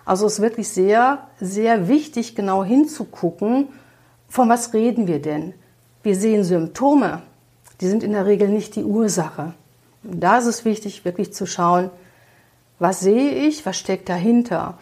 Also 0.05 0.27
es 0.27 0.33
ist 0.33 0.41
wirklich 0.41 0.69
sehr, 0.69 1.23
sehr 1.39 1.87
wichtig, 1.87 2.35
genau 2.35 2.63
hinzugucken, 2.63 3.69
von 4.27 4.47
was 4.47 4.75
reden 4.75 5.07
wir 5.07 5.19
denn? 5.19 5.55
Wir 6.03 6.15
sehen 6.15 6.43
Symptome, 6.43 7.21
die 7.79 7.87
sind 7.87 8.03
in 8.03 8.13
der 8.13 8.25
Regel 8.25 8.49
nicht 8.49 8.75
die 8.75 8.83
Ursache. 8.83 9.53
Da 10.01 10.39
ist 10.39 10.47
es 10.47 10.65
wichtig, 10.65 11.05
wirklich 11.05 11.31
zu 11.33 11.45
schauen, 11.45 11.91
was 12.79 13.01
sehe 13.01 13.31
ich, 13.47 13.65
was 13.67 13.77
steckt 13.77 14.09
dahinter. 14.09 14.79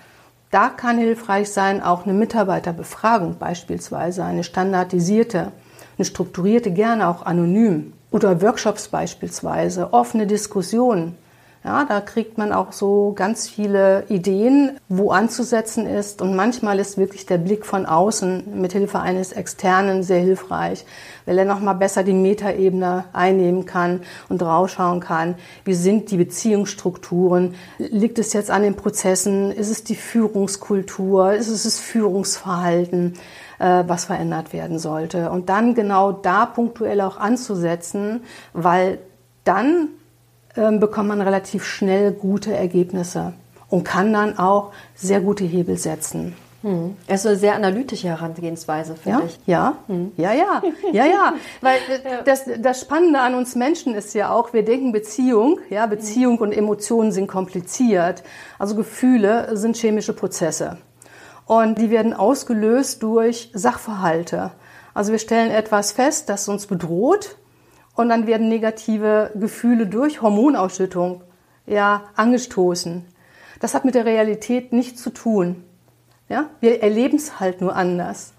Da 0.51 0.69
kann 0.69 0.97
hilfreich 0.97 1.51
sein 1.51 1.83
auch 1.83 2.05
eine 2.05 2.13
Mitarbeiterbefragung 2.13 3.37
beispielsweise, 3.37 4.23
eine 4.23 4.45
standardisierte, 4.45 5.51
eine 5.97 6.05
strukturierte, 6.05 6.71
gerne 6.71 7.09
auch 7.09 7.23
anonym 7.23 7.91
oder 8.11 8.41
Workshops 8.41 8.87
beispielsweise, 8.87 9.91
offene 9.91 10.25
Diskussionen. 10.25 11.17
Ja, 11.61 11.83
da 11.83 11.99
kriegt 11.99 12.37
man 12.37 12.53
auch 12.53 12.71
so 12.71 13.11
ganz 13.13 13.49
viele 13.49 14.05
Ideen, 14.07 14.79
wo 14.87 15.11
anzusetzen 15.11 15.85
ist. 15.85 16.21
Und 16.21 16.33
manchmal 16.33 16.79
ist 16.79 16.97
wirklich 16.97 17.25
der 17.25 17.37
Blick 17.37 17.65
von 17.65 17.85
außen 17.85 18.61
mit 18.61 18.71
Hilfe 18.71 19.01
eines 19.01 19.33
Externen 19.33 20.01
sehr 20.01 20.21
hilfreich, 20.21 20.85
weil 21.25 21.37
er 21.37 21.43
nochmal 21.43 21.75
besser 21.75 22.03
die 22.03 22.13
Metaebene 22.13 23.05
einnehmen 23.11 23.65
kann 23.65 24.01
und 24.29 24.41
draufschauen 24.41 25.01
kann. 25.01 25.35
Wie 25.65 25.73
sind 25.73 26.11
die 26.11 26.17
Beziehungsstrukturen? 26.17 27.55
Liegt 27.77 28.19
es 28.19 28.31
jetzt 28.31 28.51
an 28.51 28.63
den 28.63 28.75
Prozessen? 28.77 29.51
Ist 29.51 29.69
es 29.69 29.83
die 29.83 29.95
Führungskultur? 29.95 31.33
Ist 31.33 31.49
es 31.49 31.63
das 31.63 31.77
Führungsverhalten? 31.77 33.15
Äh, 33.59 33.83
was 33.87 34.05
verändert 34.05 34.53
werden 34.53 34.79
sollte. 34.79 35.29
Und 35.31 35.49
dann 35.49 35.75
genau 35.75 36.13
da 36.13 36.45
punktuell 36.45 37.01
auch 37.01 37.17
anzusetzen, 37.17 38.23
weil 38.53 38.99
dann 39.43 39.89
bekommt 40.55 41.09
man 41.09 41.21
relativ 41.21 41.63
schnell 41.63 42.11
gute 42.11 42.55
Ergebnisse 42.55 43.33
und 43.69 43.83
kann 43.83 44.11
dann 44.13 44.37
auch 44.37 44.71
sehr 44.95 45.21
gute 45.21 45.43
Hebel 45.43 45.77
setzen. 45.77 46.35
Hm. 46.61 46.97
Es 47.07 47.21
ist 47.21 47.27
eine 47.27 47.35
sehr 47.37 47.55
analytische 47.55 48.09
Herangehensweise, 48.09 48.95
finde 48.95 49.19
ja? 49.19 49.25
ich. 49.25 49.39
Ja, 49.45 49.77
hm. 49.87 50.11
ja, 50.17 50.33
ja, 50.33 50.61
ja, 50.91 51.05
ja. 51.05 51.33
Weil 51.61 51.77
äh, 51.77 52.23
das, 52.25 52.43
das 52.59 52.81
Spannende 52.81 53.19
an 53.21 53.33
uns 53.35 53.55
Menschen 53.55 53.95
ist 53.95 54.13
ja 54.13 54.31
auch, 54.31 54.51
wir 54.51 54.65
denken 54.65 54.91
Beziehung, 54.91 55.59
ja, 55.69 55.85
Beziehung 55.85 56.39
und 56.39 56.51
Emotionen 56.51 57.13
sind 57.13 57.27
kompliziert. 57.27 58.23
Also 58.57 58.75
Gefühle 58.75 59.55
sind 59.55 59.77
chemische 59.77 60.11
Prozesse. 60.11 60.77
Und 61.45 61.77
die 61.77 61.91
werden 61.91 62.13
ausgelöst 62.13 63.01
durch 63.03 63.51
Sachverhalte. 63.53 64.51
Also 64.93 65.13
wir 65.13 65.19
stellen 65.19 65.51
etwas 65.51 65.93
fest, 65.93 66.27
das 66.27 66.49
uns 66.49 66.67
bedroht 66.67 67.37
und 67.99 68.07
dann 68.07 68.27
werden 68.27 68.47
negative 68.47 69.29
Gefühle 69.35 69.85
durch 69.85 70.21
Hormonausschüttung 70.21 71.21
ja, 71.65 72.05
angestoßen. 72.15 73.03
Das 73.59 73.73
hat 73.73 73.83
mit 73.83 73.93
der 73.93 74.05
Realität 74.05 74.71
nichts 74.71 75.03
zu 75.03 75.09
tun. 75.09 75.65
Ja? 76.29 76.45
Wir 76.61 76.81
erleben 76.81 77.17
es 77.17 77.41
halt 77.41 77.59
nur 77.59 77.75
anders. 77.75 78.31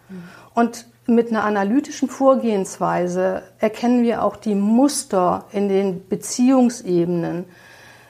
Und 0.55 0.87
mit 1.07 1.29
einer 1.29 1.45
analytischen 1.45 2.09
Vorgehensweise 2.09 3.43
erkennen 3.59 4.03
wir 4.03 4.25
auch 4.25 4.37
die 4.37 4.55
Muster 4.55 5.45
in 5.53 5.69
den 5.69 6.09
Beziehungsebenen. 6.09 7.45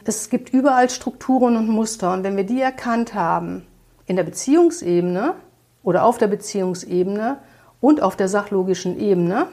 Es 0.05 0.31
gibt 0.31 0.51
überall 0.51 0.89
Strukturen 0.89 1.57
und 1.57 1.69
Muster. 1.69 2.13
Und 2.13 2.23
wenn 2.23 2.37
wir 2.37 2.45
die 2.45 2.61
erkannt 2.61 3.15
haben, 3.15 3.67
in 4.07 4.15
der 4.15 4.23
Beziehungsebene 4.23 5.35
oder 5.83 6.05
auf 6.05 6.17
der 6.17 6.29
Beziehungsebene 6.29 7.39
und 7.81 8.03
auf 8.03 8.15
der 8.15 8.29
sachlogischen 8.29 9.01
Ebene, 9.01 9.49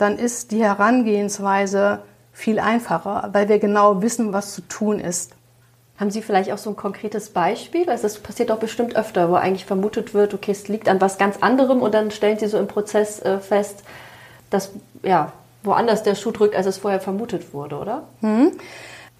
dann 0.00 0.18
ist 0.18 0.50
die 0.50 0.62
Herangehensweise 0.62 2.02
viel 2.32 2.58
einfacher, 2.58 3.28
weil 3.32 3.48
wir 3.48 3.58
genau 3.58 4.02
wissen, 4.02 4.32
was 4.32 4.54
zu 4.54 4.62
tun 4.62 4.98
ist. 4.98 5.32
Haben 5.98 6.10
Sie 6.10 6.22
vielleicht 6.22 6.50
auch 6.50 6.58
so 6.58 6.70
ein 6.70 6.76
konkretes 6.76 7.28
Beispiel? 7.28 7.90
Also 7.90 8.04
das 8.04 8.18
passiert 8.18 8.48
doch 8.48 8.58
bestimmt 8.58 8.96
öfter, 8.96 9.28
wo 9.28 9.34
eigentlich 9.34 9.66
vermutet 9.66 10.14
wird, 10.14 10.32
okay, 10.32 10.52
es 10.52 10.68
liegt 10.68 10.88
an 10.88 11.00
was 11.00 11.18
ganz 11.18 11.36
anderem 11.42 11.82
und 11.82 11.92
dann 11.92 12.10
stellen 12.10 12.38
Sie 12.38 12.46
so 12.46 12.58
im 12.58 12.68
Prozess 12.68 13.20
äh, 13.20 13.38
fest, 13.38 13.82
dass 14.48 14.70
ja 15.02 15.32
woanders 15.62 16.02
der 16.02 16.14
Schuh 16.14 16.30
drückt, 16.30 16.56
als 16.56 16.66
es 16.66 16.78
vorher 16.78 17.00
vermutet 17.00 17.52
wurde, 17.52 17.76
oder? 17.76 18.04
Hm. 18.20 18.52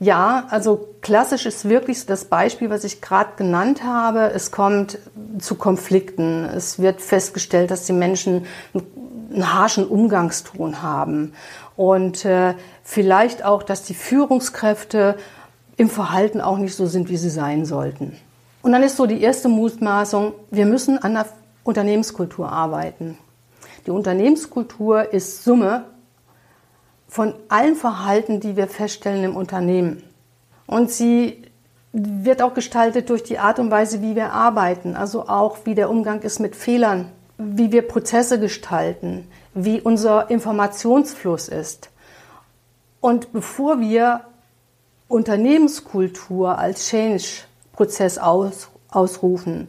Ja, 0.03 0.47
also 0.49 0.89
klassisch 1.03 1.45
ist 1.45 1.69
wirklich 1.69 2.07
das 2.07 2.25
Beispiel, 2.25 2.71
was 2.71 2.85
ich 2.85 3.03
gerade 3.03 3.33
genannt 3.37 3.85
habe. 3.85 4.33
Es 4.33 4.51
kommt 4.51 4.99
zu 5.39 5.57
Konflikten. 5.57 6.47
Es 6.47 6.79
wird 6.79 7.03
festgestellt, 7.03 7.71
dass 7.71 7.85
die 7.85 7.93
Menschen 7.93 8.47
einen 8.73 9.55
harschen 9.55 9.87
Umgangston 9.87 10.81
haben 10.83 11.35
und 11.77 12.25
äh, 12.25 12.55
vielleicht 12.83 13.45
auch, 13.45 13.63
dass 13.63 13.85
die 13.85 13.95
Führungskräfte 13.95 15.17
im 15.77 15.91
Verhalten 15.91 16.41
auch 16.41 16.59
nicht 16.59 16.75
so 16.75 16.87
sind, 16.87 17.11
wie 17.11 17.17
sie 17.19 17.31
sein 17.31 17.67
sollten. 17.67 18.17
Und 18.63 18.73
dann 18.73 18.83
ist 18.83 18.97
so 18.97 19.07
die 19.07 19.21
erste 19.21 19.49
Mutmaßung, 19.49 20.33
wir 20.51 20.67
müssen 20.67 20.99
an 20.99 21.15
der 21.15 21.27
Unternehmenskultur 21.63 22.51
arbeiten. 22.51 23.19
Die 23.87 23.91
Unternehmenskultur 23.91 25.13
ist 25.13 25.45
Summe 25.45 25.85
von 27.11 27.35
allen 27.49 27.75
Verhalten, 27.75 28.39
die 28.39 28.57
wir 28.57 28.69
feststellen 28.69 29.25
im 29.25 29.37
Unternehmen. 29.37 30.05
Und 30.67 30.93
sie 30.93 31.43
wird 31.93 32.41
auch 32.41 32.55
gestaltet 32.55 33.11
durch 33.11 33.25
die 33.25 33.41
Art 33.41 33.59
und 33.59 33.73
Weise, 33.73 34.01
wie 34.01 34.15
wir 34.15 34.33
arbeiten, 34.33 34.95
also 34.95 35.27
auch 35.29 35.59
wie 35.65 35.75
der 35.75 35.91
Umgang 35.91 36.23
ist 36.23 36.39
mit 36.39 36.55
Fehlern, 36.55 37.11
wie 37.37 37.73
wir 37.73 37.83
Prozesse 37.83 38.39
gestalten, 38.39 39.27
wie 39.55 39.81
unser 39.81 40.31
Informationsfluss 40.31 41.49
ist. 41.49 41.91
Und 43.01 43.33
bevor 43.33 43.81
wir 43.81 44.21
Unternehmenskultur 45.09 46.59
als 46.59 46.89
Change-Prozess 46.89 48.19
aus, 48.19 48.69
ausrufen, 48.89 49.67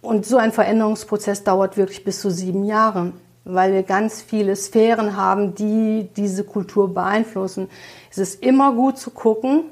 und 0.00 0.26
so 0.26 0.36
ein 0.36 0.52
Veränderungsprozess 0.52 1.44
dauert 1.44 1.78
wirklich 1.78 2.04
bis 2.04 2.20
zu 2.20 2.30
sieben 2.30 2.64
Jahre, 2.64 3.12
weil 3.44 3.72
wir 3.72 3.82
ganz 3.82 4.22
viele 4.22 4.56
Sphären 4.56 5.16
haben, 5.16 5.54
die 5.54 6.08
diese 6.16 6.44
Kultur 6.44 6.92
beeinflussen, 6.92 7.68
ist 8.10 8.18
es 8.18 8.34
immer 8.34 8.72
gut 8.72 8.98
zu 8.98 9.10
gucken, 9.10 9.64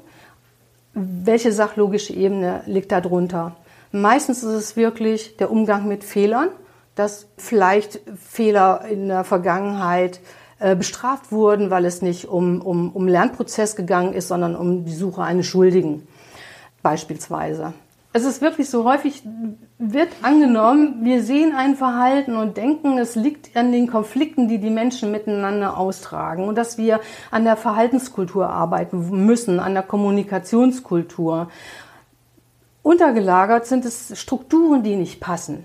welche 0.93 1.51
sachlogische 1.51 2.13
Ebene 2.13 2.61
liegt 2.65 2.91
da 2.91 3.01
drunter. 3.01 3.55
Meistens 3.91 4.43
ist 4.43 4.53
es 4.53 4.75
wirklich 4.75 5.37
der 5.37 5.51
Umgang 5.51 5.87
mit 5.87 6.03
Fehlern 6.03 6.49
dass 6.95 7.27
vielleicht 7.37 7.99
Fehler 8.17 8.85
in 8.89 9.07
der 9.07 9.23
Vergangenheit 9.23 10.19
äh, 10.59 10.75
bestraft 10.75 11.31
wurden, 11.31 11.69
weil 11.69 11.85
es 11.85 12.01
nicht 12.01 12.27
um, 12.27 12.61
um, 12.61 12.91
um 12.91 13.07
Lernprozess 13.07 13.75
gegangen 13.75 14.13
ist, 14.13 14.27
sondern 14.27 14.55
um 14.55 14.85
die 14.85 14.93
Suche 14.93 15.23
eines 15.23 15.47
Schuldigen 15.47 16.07
beispielsweise. 16.81 17.73
Es 18.15 18.25
ist 18.25 18.41
wirklich 18.41 18.69
so 18.69 18.83
häufig 18.83 19.23
wird 19.79 20.09
angenommen, 20.21 21.03
wir 21.03 21.23
sehen 21.23 21.55
ein 21.55 21.75
Verhalten 21.75 22.37
und 22.37 22.57
denken, 22.57 22.99
es 22.99 23.15
liegt 23.15 23.57
an 23.57 23.71
den 23.71 23.87
Konflikten, 23.87 24.47
die 24.47 24.59
die 24.59 24.69
Menschen 24.69 25.11
miteinander 25.11 25.77
austragen 25.77 26.47
und 26.47 26.55
dass 26.55 26.77
wir 26.77 26.99
an 27.31 27.43
der 27.43 27.57
Verhaltenskultur 27.57 28.47
arbeiten 28.47 29.25
müssen, 29.25 29.59
an 29.59 29.73
der 29.73 29.81
Kommunikationskultur. 29.81 31.49
Untergelagert 32.83 33.65
sind 33.65 33.83
es 33.83 34.19
Strukturen, 34.19 34.83
die 34.83 34.95
nicht 34.95 35.19
passen. 35.19 35.63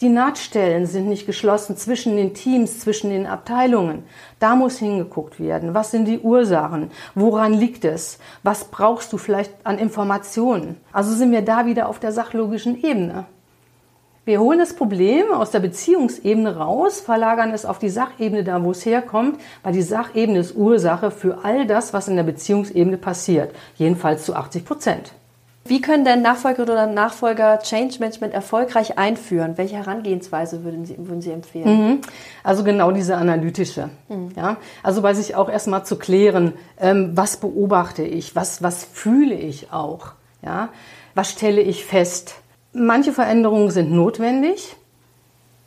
Die 0.00 0.08
Nahtstellen 0.08 0.86
sind 0.86 1.10
nicht 1.10 1.26
geschlossen 1.26 1.76
zwischen 1.76 2.16
den 2.16 2.32
Teams, 2.32 2.80
zwischen 2.80 3.10
den 3.10 3.26
Abteilungen. 3.26 4.04
Da 4.38 4.56
muss 4.56 4.78
hingeguckt 4.78 5.38
werden. 5.38 5.74
Was 5.74 5.90
sind 5.90 6.06
die 6.06 6.20
Ursachen? 6.20 6.90
Woran 7.14 7.52
liegt 7.52 7.84
es? 7.84 8.18
Was 8.42 8.64
brauchst 8.64 9.12
du 9.12 9.18
vielleicht 9.18 9.52
an 9.64 9.78
Informationen? 9.78 10.78
Also 10.90 11.12
sind 11.12 11.32
wir 11.32 11.42
da 11.42 11.66
wieder 11.66 11.86
auf 11.86 11.98
der 11.98 12.12
sachlogischen 12.12 12.82
Ebene. 12.82 13.26
Wir 14.24 14.40
holen 14.40 14.58
das 14.58 14.74
Problem 14.74 15.32
aus 15.32 15.50
der 15.50 15.60
Beziehungsebene 15.60 16.56
raus, 16.56 17.00
verlagern 17.00 17.50
es 17.50 17.66
auf 17.66 17.78
die 17.78 17.90
Sachebene 17.90 18.42
da, 18.42 18.64
wo 18.64 18.70
es 18.70 18.86
herkommt, 18.86 19.38
weil 19.62 19.74
die 19.74 19.82
Sachebene 19.82 20.38
ist 20.38 20.56
Ursache 20.56 21.10
für 21.10 21.44
all 21.44 21.66
das, 21.66 21.92
was 21.92 22.08
in 22.08 22.16
der 22.16 22.22
Beziehungsebene 22.22 22.96
passiert. 22.96 23.54
Jedenfalls 23.76 24.24
zu 24.24 24.34
80 24.34 24.64
Prozent. 24.64 25.12
Wie 25.70 25.80
können 25.80 26.04
denn 26.04 26.20
Nachfolgerinnen 26.20 26.72
oder 26.72 26.86
Nachfolger 26.88 27.60
Change 27.60 28.00
Management 28.00 28.34
erfolgreich 28.34 28.98
einführen? 28.98 29.56
Welche 29.56 29.76
Herangehensweise 29.76 30.64
würden 30.64 30.84
Sie, 30.84 30.96
würden 30.98 31.22
Sie 31.22 31.30
empfehlen? 31.30 31.68
Mhm. 31.68 32.00
Also 32.42 32.64
genau 32.64 32.90
diese 32.90 33.16
analytische. 33.16 33.88
Mhm. 34.08 34.30
Ja? 34.34 34.56
Also 34.82 35.00
bei 35.00 35.14
sich 35.14 35.36
auch 35.36 35.48
erstmal 35.48 35.86
zu 35.86 35.94
klären, 35.94 36.54
ähm, 36.80 37.12
was 37.14 37.36
beobachte 37.36 38.02
ich, 38.02 38.34
was, 38.34 38.64
was 38.64 38.82
fühle 38.82 39.36
ich 39.36 39.72
auch, 39.72 40.14
ja? 40.42 40.70
was 41.14 41.30
stelle 41.30 41.60
ich 41.60 41.84
fest. 41.84 42.34
Manche 42.72 43.12
Veränderungen 43.12 43.70
sind 43.70 43.92
notwendig, 43.92 44.74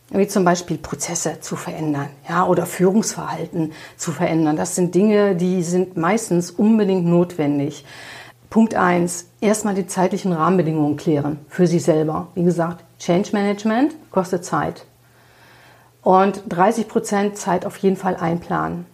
wie 0.09 0.27
zum 0.27 0.43
Beispiel 0.43 0.79
Prozesse 0.79 1.39
zu 1.39 1.55
verändern, 1.55 2.09
ja, 2.27 2.45
oder 2.45 2.65
Führungsverhalten 2.65 3.71
zu 3.95 4.11
verändern. 4.11 4.57
Das 4.57 4.75
sind 4.75 4.95
Dinge, 4.95 5.37
die 5.37 5.63
sind 5.63 5.95
meistens 5.95 6.51
unbedingt 6.51 7.05
notwendig. 7.05 7.85
Punkt 8.53 8.75
eins: 8.75 9.29
erstmal 9.41 9.73
die 9.73 9.87
zeitlichen 9.87 10.31
Rahmenbedingungen 10.31 10.95
klären 10.95 11.39
für 11.49 11.65
sich 11.65 11.81
selber. 11.81 12.27
Wie 12.35 12.43
gesagt, 12.43 12.85
Change 12.99 13.31
Management 13.33 13.95
kostet 14.11 14.45
Zeit. 14.45 14.85
Und 16.03 16.43
30 16.49 16.87
Prozent 16.87 17.35
Zeit 17.35 17.65
auf 17.65 17.77
jeden 17.77 17.95
Fall 17.95 18.15
einplanen. 18.15 18.85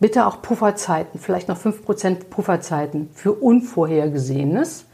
Bitte 0.00 0.26
auch 0.26 0.40
Pufferzeiten, 0.40 1.20
vielleicht 1.20 1.48
noch 1.48 1.58
5 1.58 1.84
Prozent 1.84 2.30
Pufferzeiten 2.30 3.10
für 3.12 3.34
Unvorhergesehenes. 3.34 4.86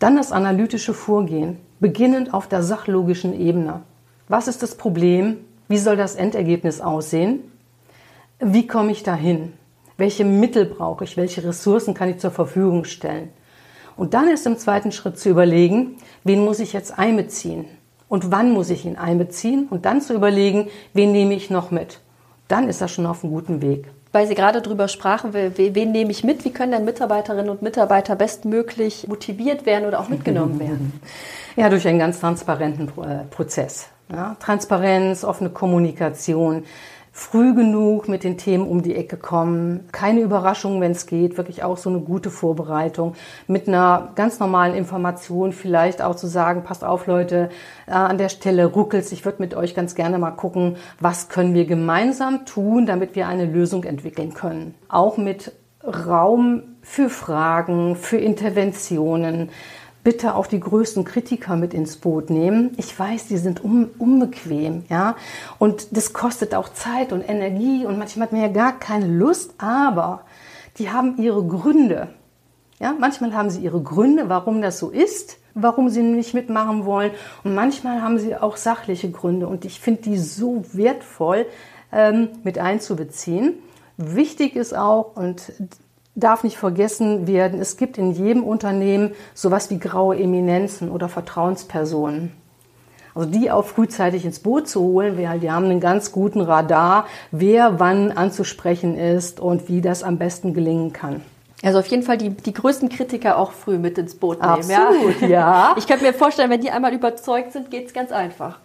Dann 0.00 0.18
das 0.18 0.32
analytische 0.32 0.92
Vorgehen, 0.92 1.56
beginnend 1.80 2.34
auf 2.34 2.48
der 2.48 2.62
sachlogischen 2.62 3.32
Ebene. 3.32 3.80
Was 4.28 4.48
ist 4.48 4.62
das 4.62 4.74
Problem? 4.74 5.38
Wie 5.66 5.78
soll 5.78 5.96
das 5.96 6.14
Endergebnis 6.14 6.82
aussehen? 6.82 7.40
Wie 8.38 8.66
komme 8.66 8.92
ich 8.92 9.02
dahin? 9.02 9.54
Welche 9.96 10.26
Mittel 10.26 10.66
brauche 10.66 11.04
ich? 11.04 11.16
Welche 11.16 11.42
Ressourcen 11.42 11.94
kann 11.94 12.10
ich 12.10 12.18
zur 12.18 12.32
Verfügung 12.32 12.84
stellen? 12.84 13.30
Und 13.96 14.14
dann 14.14 14.28
ist 14.28 14.46
im 14.46 14.58
zweiten 14.58 14.92
Schritt 14.92 15.18
zu 15.18 15.28
überlegen, 15.28 15.96
wen 16.24 16.44
muss 16.44 16.60
ich 16.60 16.72
jetzt 16.72 16.98
einbeziehen? 16.98 17.64
Und 18.08 18.30
wann 18.30 18.52
muss 18.52 18.70
ich 18.70 18.84
ihn 18.84 18.96
einbeziehen? 18.96 19.66
Und 19.68 19.84
dann 19.84 20.00
zu 20.00 20.14
überlegen, 20.14 20.68
wen 20.92 21.12
nehme 21.12 21.34
ich 21.34 21.50
noch 21.50 21.70
mit? 21.70 22.00
Dann 22.48 22.68
ist 22.68 22.80
er 22.80 22.88
schon 22.88 23.06
auf 23.06 23.24
einem 23.24 23.32
guten 23.32 23.62
Weg 23.62 23.88
weil 24.16 24.26
Sie 24.26 24.34
gerade 24.34 24.62
darüber 24.62 24.88
sprachen, 24.88 25.34
wen, 25.34 25.74
wen 25.74 25.92
nehme 25.92 26.10
ich 26.10 26.24
mit? 26.24 26.46
Wie 26.46 26.50
können 26.50 26.72
denn 26.72 26.86
Mitarbeiterinnen 26.86 27.50
und 27.50 27.60
Mitarbeiter 27.60 28.16
bestmöglich 28.16 29.06
motiviert 29.08 29.66
werden 29.66 29.86
oder 29.86 30.00
auch 30.00 30.08
mitgenommen 30.08 30.58
werden? 30.66 30.98
Ja, 31.54 31.68
durch 31.68 31.86
einen 31.86 31.98
ganz 31.98 32.20
transparenten 32.20 32.88
äh, 32.88 33.24
Prozess. 33.28 33.88
Ja, 34.10 34.34
Transparenz, 34.40 35.22
offene 35.22 35.50
Kommunikation, 35.50 36.64
früh 37.18 37.54
genug 37.54 38.10
mit 38.10 38.24
den 38.24 38.36
Themen 38.36 38.68
um 38.68 38.82
die 38.82 38.94
Ecke 38.94 39.16
kommen, 39.16 39.88
keine 39.90 40.20
Überraschungen, 40.20 40.82
wenn 40.82 40.92
es 40.92 41.06
geht, 41.06 41.38
wirklich 41.38 41.64
auch 41.64 41.78
so 41.78 41.88
eine 41.88 42.00
gute 42.00 42.28
Vorbereitung, 42.28 43.14
mit 43.46 43.68
einer 43.68 44.10
ganz 44.16 44.38
normalen 44.38 44.74
Information 44.74 45.52
vielleicht 45.52 46.02
auch 46.02 46.14
zu 46.14 46.26
sagen, 46.26 46.62
passt 46.62 46.84
auf 46.84 47.06
Leute, 47.06 47.48
äh, 47.86 47.92
an 47.92 48.18
der 48.18 48.28
Stelle 48.28 48.66
ruckelt 48.66 49.10
ich 49.10 49.24
würde 49.24 49.40
mit 49.40 49.54
euch 49.54 49.74
ganz 49.74 49.94
gerne 49.94 50.18
mal 50.18 50.32
gucken, 50.32 50.76
was 51.00 51.30
können 51.30 51.54
wir 51.54 51.64
gemeinsam 51.64 52.44
tun, 52.44 52.84
damit 52.84 53.16
wir 53.16 53.28
eine 53.28 53.46
Lösung 53.46 53.84
entwickeln 53.84 54.34
können. 54.34 54.74
Auch 54.90 55.16
mit 55.16 55.52
Raum 55.82 56.64
für 56.82 57.08
Fragen, 57.08 57.96
für 57.96 58.18
Interventionen, 58.18 59.48
bitte 60.06 60.36
auch 60.36 60.46
die 60.46 60.60
größten 60.60 61.04
Kritiker 61.04 61.56
mit 61.56 61.74
ins 61.74 61.96
Boot 61.96 62.30
nehmen. 62.30 62.70
Ich 62.76 62.96
weiß, 62.96 63.26
die 63.26 63.38
sind 63.38 63.64
un 63.64 63.90
unbequem, 63.98 64.84
ja, 64.88 65.16
und 65.58 65.96
das 65.96 66.12
kostet 66.12 66.54
auch 66.54 66.68
Zeit 66.68 67.12
und 67.12 67.28
Energie 67.28 67.84
und 67.84 67.98
manchmal 67.98 68.26
hat 68.26 68.32
man 68.32 68.40
ja 68.40 68.46
gar 68.46 68.78
keine 68.78 69.08
Lust, 69.08 69.54
aber 69.58 70.20
die 70.78 70.90
haben 70.90 71.16
ihre 71.18 71.44
Gründe. 71.44 72.06
Ja, 72.78 72.94
manchmal 72.96 73.34
haben 73.34 73.50
sie 73.50 73.62
ihre 73.62 73.82
Gründe, 73.82 74.28
warum 74.28 74.62
das 74.62 74.78
so 74.78 74.90
ist, 74.90 75.38
warum 75.54 75.88
sie 75.88 76.02
nicht 76.02 76.34
mitmachen 76.34 76.84
wollen. 76.84 77.10
Und 77.42 77.56
manchmal 77.56 78.00
haben 78.00 78.20
sie 78.20 78.36
auch 78.36 78.56
sachliche 78.56 79.10
Gründe. 79.10 79.48
Und 79.48 79.64
ich 79.64 79.80
finde 79.80 80.02
die 80.02 80.18
so 80.18 80.64
wertvoll 80.72 81.46
ähm, 81.90 82.28
mit 82.44 82.58
einzubeziehen. 82.58 83.54
Wichtig 83.96 84.54
ist 84.54 84.72
auch, 84.76 85.16
und 85.16 85.52
darf 86.16 86.42
nicht 86.42 86.56
vergessen 86.56 87.26
werden, 87.26 87.60
es 87.60 87.76
gibt 87.76 87.98
in 87.98 88.10
jedem 88.10 88.42
Unternehmen 88.42 89.12
sowas 89.34 89.70
wie 89.70 89.78
graue 89.78 90.18
Eminenzen 90.18 90.90
oder 90.90 91.08
Vertrauenspersonen. 91.08 92.32
Also 93.14 93.30
die 93.30 93.50
auch 93.50 93.64
frühzeitig 93.64 94.24
ins 94.24 94.40
Boot 94.40 94.68
zu 94.68 94.80
holen, 94.80 95.16
weil 95.16 95.38
die 95.38 95.50
haben 95.50 95.66
einen 95.66 95.80
ganz 95.80 96.12
guten 96.12 96.40
Radar, 96.40 97.06
wer 97.30 97.78
wann 97.78 98.12
anzusprechen 98.12 98.98
ist 98.98 99.40
und 99.40 99.68
wie 99.68 99.80
das 99.80 100.02
am 100.02 100.18
besten 100.18 100.52
gelingen 100.52 100.92
kann. 100.92 101.22
Also 101.62 101.78
auf 101.78 101.86
jeden 101.86 102.02
Fall 102.02 102.18
die, 102.18 102.30
die 102.30 102.52
größten 102.52 102.90
Kritiker 102.90 103.38
auch 103.38 103.52
früh 103.52 103.78
mit 103.78 103.96
ins 103.96 104.14
Boot 104.14 104.40
nehmen. 104.40 104.52
Absolut, 104.52 105.22
ja. 105.22 105.28
ja. 105.28 105.74
Ich 105.78 105.86
könnte 105.86 106.04
mir 106.04 106.12
vorstellen, 106.12 106.50
wenn 106.50 106.60
die 106.60 106.70
einmal 106.70 106.92
überzeugt 106.92 107.52
sind, 107.52 107.70
geht 107.70 107.86
es 107.86 107.94
ganz 107.94 108.12
einfach. 108.12 108.58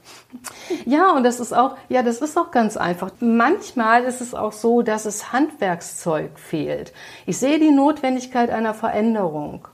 Ja, 0.85 1.11
und 1.11 1.23
das 1.23 1.39
ist 1.39 1.53
auch, 1.53 1.77
ja, 1.87 2.03
das 2.03 2.19
ist 2.19 2.37
auch 2.37 2.51
ganz 2.51 2.75
einfach. 2.75 3.11
Manchmal 3.21 4.03
ist 4.03 4.19
es 4.19 4.35
auch 4.35 4.51
so, 4.51 4.81
dass 4.81 5.05
es 5.05 5.31
Handwerkszeug 5.31 6.37
fehlt. 6.37 6.91
Ich 7.25 7.37
sehe 7.37 7.59
die 7.59 7.71
Notwendigkeit 7.71 8.49
einer 8.49 8.73
Veränderung. 8.73 9.67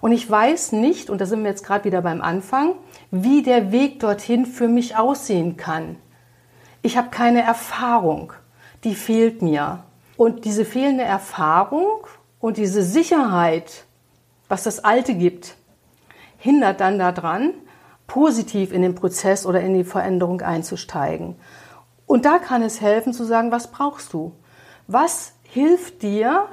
Und 0.00 0.12
ich 0.12 0.30
weiß 0.30 0.72
nicht, 0.72 1.10
und 1.10 1.20
da 1.20 1.26
sind 1.26 1.42
wir 1.42 1.50
jetzt 1.50 1.66
gerade 1.66 1.84
wieder 1.84 2.02
beim 2.02 2.20
Anfang, 2.20 2.74
wie 3.10 3.42
der 3.42 3.72
Weg 3.72 3.98
dorthin 4.00 4.46
für 4.46 4.68
mich 4.68 4.96
aussehen 4.96 5.56
kann. 5.56 5.96
Ich 6.82 6.96
habe 6.96 7.08
keine 7.10 7.42
Erfahrung, 7.42 8.32
die 8.84 8.94
fehlt 8.94 9.42
mir. 9.42 9.82
Und 10.16 10.44
diese 10.44 10.64
fehlende 10.64 11.04
Erfahrung 11.04 12.06
und 12.44 12.58
diese 12.58 12.82
Sicherheit, 12.82 13.84
was 14.50 14.64
das 14.64 14.84
Alte 14.84 15.14
gibt, 15.14 15.56
hindert 16.36 16.78
dann 16.78 16.98
daran, 16.98 17.54
positiv 18.06 18.70
in 18.70 18.82
den 18.82 18.94
Prozess 18.94 19.46
oder 19.46 19.62
in 19.62 19.72
die 19.72 19.82
Veränderung 19.82 20.42
einzusteigen. 20.42 21.36
Und 22.04 22.26
da 22.26 22.38
kann 22.38 22.60
es 22.60 22.82
helfen 22.82 23.14
zu 23.14 23.24
sagen, 23.24 23.50
was 23.50 23.70
brauchst 23.70 24.12
du? 24.12 24.32
Was 24.88 25.32
hilft 25.44 26.02
dir, 26.02 26.46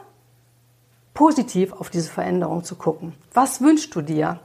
positiv 1.14 1.74
auf 1.74 1.90
diese 1.90 2.10
Veränderung 2.10 2.64
zu 2.64 2.76
gucken? 2.76 3.12
Was 3.34 3.60
wünschst 3.60 3.94
du 3.94 4.02
dir? 4.02 4.40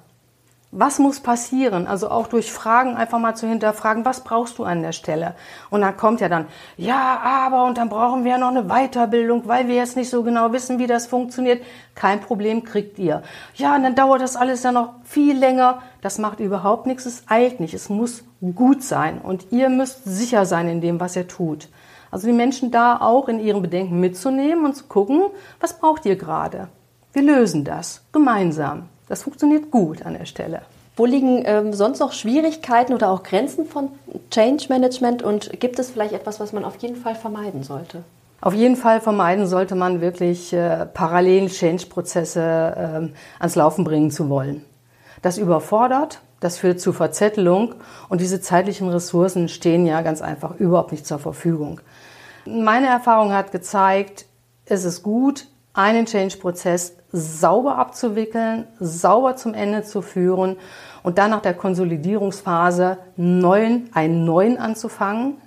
Was 0.79 0.99
muss 0.99 1.21
passieren? 1.21 1.87
Also 1.87 2.11
auch 2.11 2.27
durch 2.27 2.53
Fragen 2.53 2.97
einfach 2.97 3.19
mal 3.19 3.35
zu 3.35 3.49
hinterfragen, 3.49 4.05
was 4.05 4.21
brauchst 4.21 4.59
du 4.59 4.65
an 4.65 4.83
der 4.83 4.93
Stelle? 4.93 5.35
Und 5.71 5.81
dann 5.81 5.97
kommt 5.97 6.21
ja 6.21 6.29
dann, 6.29 6.49
ja, 6.77 7.19
aber 7.25 7.65
und 7.65 7.79
dann 7.79 7.89
brauchen 7.89 8.25
wir 8.25 8.33
ja 8.33 8.39
noch 8.39 8.49
eine 8.49 8.65
Weiterbildung, 8.65 9.49
weil 9.49 9.69
wir 9.69 9.77
jetzt 9.77 9.97
nicht 9.97 10.11
so 10.11 10.23
genau 10.23 10.53
wissen, 10.53 10.79
wie 10.79 10.87
das 10.87 11.07
funktioniert. 11.07 11.65
Kein 11.95 12.21
Problem, 12.21 12.63
kriegt 12.63 12.99
ihr. 12.99 13.23
Ja, 13.55 13.75
und 13.75 13.85
dann 13.85 13.95
dauert 13.95 14.21
das 14.21 14.37
alles 14.37 14.65
ja 14.65 14.71
noch 14.71 14.97
viel 15.03 15.39
länger. 15.39 15.81
Das 16.03 16.19
macht 16.19 16.41
überhaupt 16.41 16.85
nichts, 16.85 17.07
es 17.07 17.25
eilt 17.27 17.59
nicht. 17.59 17.73
Es 17.73 17.89
muss 17.89 18.25
gut 18.55 18.83
sein 18.83 19.23
und 19.23 19.53
ihr 19.53 19.71
müsst 19.71 20.05
sicher 20.05 20.45
sein 20.45 20.69
in 20.69 20.83
dem, 20.83 21.01
was 21.01 21.17
ihr 21.17 21.27
tut. 21.27 21.71
Also 22.11 22.27
die 22.27 22.35
Menschen 22.35 22.71
da 22.71 23.01
auch 23.01 23.31
in 23.31 23.41
ihren 23.41 23.63
Bedenken 23.63 23.99
mitzunehmen 23.99 24.67
und 24.67 24.77
zu 24.77 24.85
gucken, 24.85 25.23
was 25.59 25.79
braucht 25.79 26.05
ihr 26.05 26.17
gerade? 26.17 26.69
Wir 27.15 27.23
lösen 27.23 27.65
das 27.65 28.05
gemeinsam. 28.13 28.91
Das 29.09 29.23
funktioniert 29.23 29.71
gut 29.71 30.05
an 30.05 30.15
der 30.15 30.27
Stelle. 30.27 30.63
Wo 30.97 31.05
liegen 31.05 31.43
ähm, 31.45 31.75
sonst 31.75 32.01
noch 32.01 32.13
Schwierigkeiten 32.13 32.95
oder 32.95 33.11
auch 33.11 33.23
Grenzen 33.23 33.67
von 33.67 33.91
Change 34.31 34.67
Management 34.69 35.23
und 35.23 35.61
gibt 35.61 35.79
es 35.79 35.91
vielleicht 35.91 36.15
etwas, 36.15 36.41
was 36.41 36.53
man 36.53 36.65
auf 36.65 36.77
jeden 36.79 36.97
Fall 36.97 37.15
vermeiden 37.15 37.63
sollte? 37.63 38.03
Auf 38.41 38.55
jeden 38.55 38.77
Fall 38.77 39.01
vermeiden 39.01 39.47
sollte 39.47 39.75
man 39.75 40.01
wirklich 40.01 40.53
äh, 40.53 40.87
parallel 40.87 41.49
Change-Prozesse 41.49 42.41
äh, 42.41 43.41
ans 43.41 43.55
Laufen 43.55 43.85
bringen 43.85 44.11
zu 44.11 44.29
wollen. 44.29 44.65
Das 45.23 45.39
überfordert, 45.39 46.21
das 46.41 46.59
führt 46.59 46.81
zu 46.81 46.93
Verzettelung 46.93 47.75
und 48.09 48.21
diese 48.21 48.41
zeitlichen 48.41 48.89
Ressourcen 48.89 49.49
stehen 49.49 49.87
ja 49.87 50.03
ganz 50.03 50.23
einfach 50.23 50.57
überhaupt 50.57 50.93
nicht 50.93 51.07
zur 51.07 51.19
Verfügung. 51.19 51.81
Meine 52.47 52.87
Erfahrung 52.87 53.33
hat 53.33 53.53
gezeigt, 53.53 54.27
es 54.67 54.85
ist 54.85 55.03
gut, 55.03 55.47
einen 55.73 56.07
Change-Prozess 56.07 56.96
sauber 57.17 57.79
abzuwickeln, 57.79 58.67
sauber 58.79 59.37
zum 59.37 59.55
Ende 59.55 59.83
zu 59.83 60.03
führen 60.03 60.57
und 61.03 61.19
dann 61.19 61.31
nach 61.31 61.41
der 61.41 61.55
Konsolidierungsphase 61.55 62.99
neuen, 63.17 63.91
einen 63.95 64.25
neuen 64.25 64.59
anzufangen. 64.59 65.39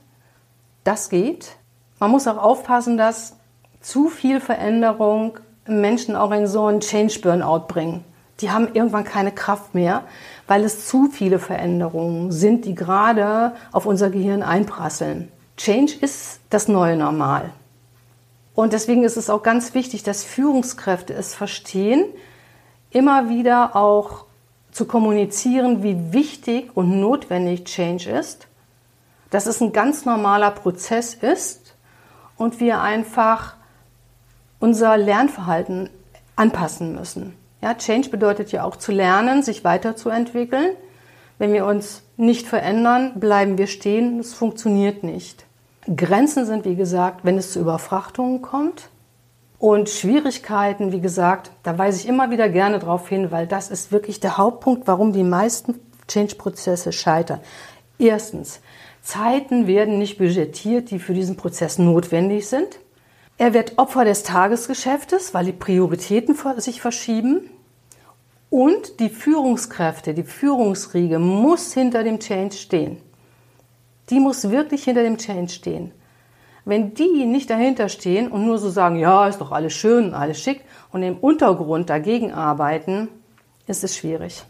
Das 0.83 1.09
geht. 1.09 1.57
Man 1.99 2.11
muss 2.11 2.27
auch 2.27 2.37
aufpassen, 2.37 2.97
dass 2.97 3.35
zu 3.81 4.09
viel 4.09 4.39
Veränderung 4.39 5.37
Menschen 5.67 6.15
auch 6.15 6.31
in 6.31 6.47
so 6.47 6.65
einen 6.65 6.79
Change-Burnout 6.79 7.67
bringen. 7.67 8.03
Die 8.41 8.51
haben 8.51 8.69
irgendwann 8.73 9.03
keine 9.03 9.31
Kraft 9.31 9.75
mehr, 9.75 10.03
weil 10.47 10.63
es 10.63 10.87
zu 10.87 11.09
viele 11.11 11.39
Veränderungen 11.39 12.31
sind, 12.31 12.65
die 12.65 12.73
gerade 12.73 13.53
auf 13.71 13.85
unser 13.85 14.09
Gehirn 14.09 14.43
einprasseln. 14.43 15.29
Change 15.57 15.93
ist 15.99 16.39
das 16.49 16.67
neue 16.67 16.95
Normal. 16.95 17.51
Und 18.59 18.73
deswegen 18.73 19.05
ist 19.05 19.15
es 19.15 19.29
auch 19.29 19.41
ganz 19.41 19.73
wichtig, 19.73 20.03
dass 20.03 20.25
Führungskräfte 20.25 21.13
es 21.13 21.33
verstehen, 21.33 22.03
immer 22.91 23.29
wieder 23.29 23.77
auch 23.77 24.25
zu 24.69 24.83
kommunizieren, 24.83 25.81
wie 25.81 26.11
wichtig 26.11 26.75
und 26.75 26.99
notwendig 26.99 27.63
Change 27.63 28.09
ist, 28.11 28.47
dass 29.29 29.45
es 29.45 29.61
ein 29.61 29.71
ganz 29.71 30.03
normaler 30.03 30.51
Prozess 30.51 31.13
ist 31.13 31.73
und 32.35 32.59
wir 32.59 32.81
einfach 32.81 33.55
unser 34.59 34.97
Lernverhalten 34.97 35.89
anpassen 36.35 36.93
müssen. 36.93 37.37
Ja, 37.61 37.75
Change 37.75 38.09
bedeutet 38.09 38.51
ja 38.51 38.65
auch 38.65 38.75
zu 38.75 38.91
lernen, 38.91 39.41
sich 39.41 39.63
weiterzuentwickeln. 39.63 40.75
Wenn 41.37 41.53
wir 41.53 41.65
uns 41.65 42.03
nicht 42.17 42.45
verändern, 42.45 43.21
bleiben 43.21 43.57
wir 43.57 43.67
stehen. 43.67 44.19
Es 44.19 44.33
funktioniert 44.33 45.01
nicht. 45.01 45.45
Grenzen 45.95 46.45
sind, 46.45 46.65
wie 46.65 46.75
gesagt, 46.75 47.25
wenn 47.25 47.37
es 47.37 47.51
zu 47.51 47.59
Überfrachtungen 47.59 48.41
kommt. 48.41 48.89
Und 49.57 49.89
Schwierigkeiten, 49.89 50.91
wie 50.91 51.01
gesagt, 51.01 51.51
da 51.63 51.77
weise 51.77 51.99
ich 51.99 52.07
immer 52.07 52.31
wieder 52.31 52.47
gerne 52.47 52.79
darauf 52.79 53.09
hin, 53.09 53.31
weil 53.31 53.45
das 53.45 53.69
ist 53.69 53.91
wirklich 53.91 54.19
der 54.19 54.37
Hauptpunkt, 54.37 54.87
warum 54.87 55.11
die 55.11 55.23
meisten 55.23 55.75
Change-Prozesse 56.07 56.93
scheitern. 56.93 57.41
Erstens, 57.97 58.61
Zeiten 59.01 59.67
werden 59.67 59.99
nicht 59.99 60.17
budgetiert, 60.17 60.91
die 60.91 60.99
für 60.99 61.13
diesen 61.13 61.35
Prozess 61.35 61.77
notwendig 61.77 62.47
sind. 62.47 62.79
Er 63.37 63.53
wird 63.53 63.77
Opfer 63.77 64.05
des 64.05 64.23
Tagesgeschäftes, 64.23 65.33
weil 65.33 65.45
die 65.45 65.51
Prioritäten 65.51 66.35
sich 66.57 66.81
verschieben. 66.81 67.49
Und 68.49 68.99
die 68.99 69.09
Führungskräfte, 69.09 70.13
die 70.13 70.23
Führungsriege 70.23 71.19
muss 71.19 71.73
hinter 71.73 72.03
dem 72.03 72.19
Change 72.19 72.55
stehen 72.55 72.97
die 74.09 74.19
muss 74.19 74.49
wirklich 74.49 74.83
hinter 74.83 75.03
dem 75.03 75.17
Change 75.17 75.51
stehen. 75.51 75.91
Wenn 76.65 76.93
die 76.93 77.25
nicht 77.25 77.49
dahinter 77.49 77.89
stehen 77.89 78.31
und 78.31 78.45
nur 78.45 78.57
so 78.57 78.69
sagen, 78.69 78.97
ja, 78.97 79.27
ist 79.27 79.41
doch 79.41 79.51
alles 79.51 79.73
schön, 79.73 80.13
alles 80.13 80.39
schick 80.39 80.61
und 80.91 81.03
im 81.03 81.17
Untergrund 81.17 81.89
dagegen 81.89 82.33
arbeiten, 82.33 83.09
ist 83.65 83.83
es 83.83 83.95
schwierig. 83.97 84.43